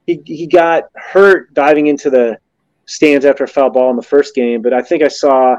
[0.07, 2.37] He, he got hurt diving into the
[2.85, 5.55] stands after a foul ball in the first game, but I think I saw,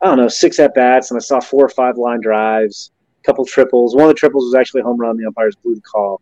[0.00, 2.90] I don't know, six at bats, and I saw four or five line drives,
[3.22, 3.94] a couple triples.
[3.94, 5.16] One of the triples was actually a home run.
[5.16, 6.20] The umpires blew the call.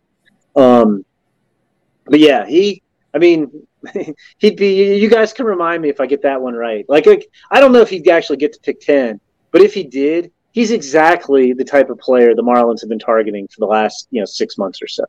[0.55, 1.03] Um,
[2.09, 2.81] but yeah, he,
[3.13, 3.67] I mean,
[4.37, 4.97] he'd be.
[4.97, 6.85] You guys can remind me if I get that one right.
[6.87, 9.19] Like, like I don't know if he'd actually get to pick ten,
[9.51, 13.47] but if he did, he's exactly the type of player the Marlins have been targeting
[13.47, 15.05] for the last you know six months or so.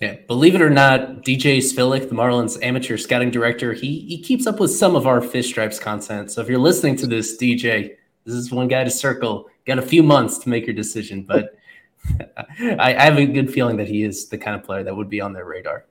[0.00, 4.46] Yeah, believe it or not, DJ Svihlik, the Marlins amateur scouting director, he he keeps
[4.46, 6.32] up with some of our Fish Stripes content.
[6.32, 9.48] So if you're listening to this, DJ, this is one guy to circle.
[9.66, 11.56] Got a few months to make your decision, but
[12.60, 15.08] I, I, have a good feeling that he is the kind of player that would
[15.08, 15.86] be on their radar.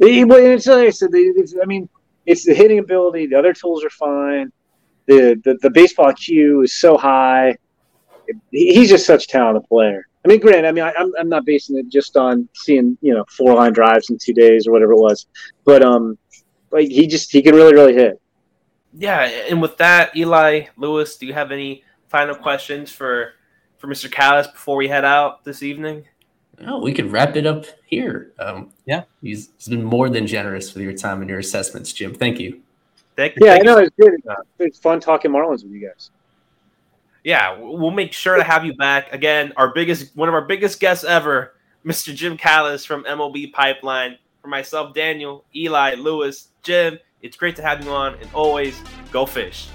[0.00, 1.88] Well, it's like I said, I mean,
[2.26, 3.26] it's the hitting ability.
[3.26, 4.50] The other tools are fine
[5.10, 7.56] the, the the baseball IQ is so high.
[8.50, 10.06] He's just such a talented player.
[10.24, 13.14] I mean, granted, I mean, I, I'm I'm not basing it just on seeing you
[13.14, 15.26] know four line drives in two days or whatever it was,
[15.64, 16.16] but um,
[16.70, 18.20] like he just he can really really hit.
[18.92, 23.32] Yeah, and with that, Eli Lewis, do you have any final questions for
[23.78, 24.10] for Mr.
[24.10, 26.06] Callis before we head out this evening?
[26.66, 28.32] Oh, we could wrap it up here.
[28.38, 29.04] Um, Yeah.
[29.22, 32.14] he's, he's been more than generous with your time and your assessments, Jim.
[32.14, 32.60] Thank you.
[33.16, 33.46] Thank, you.
[33.46, 34.12] Yeah, I thank you know it's good.
[34.58, 36.10] It's fun talking Marlins with you guys.
[37.24, 39.52] yeah, we'll make sure to have you back again.
[39.56, 41.54] Our biggest, one of our biggest guests ever,
[41.84, 42.14] Mr.
[42.14, 44.16] Jim Callis from MLB Pipeline.
[44.42, 48.80] For myself, Daniel, Eli, Lewis, Jim, it's great to have you on, and always
[49.12, 49.68] go fish.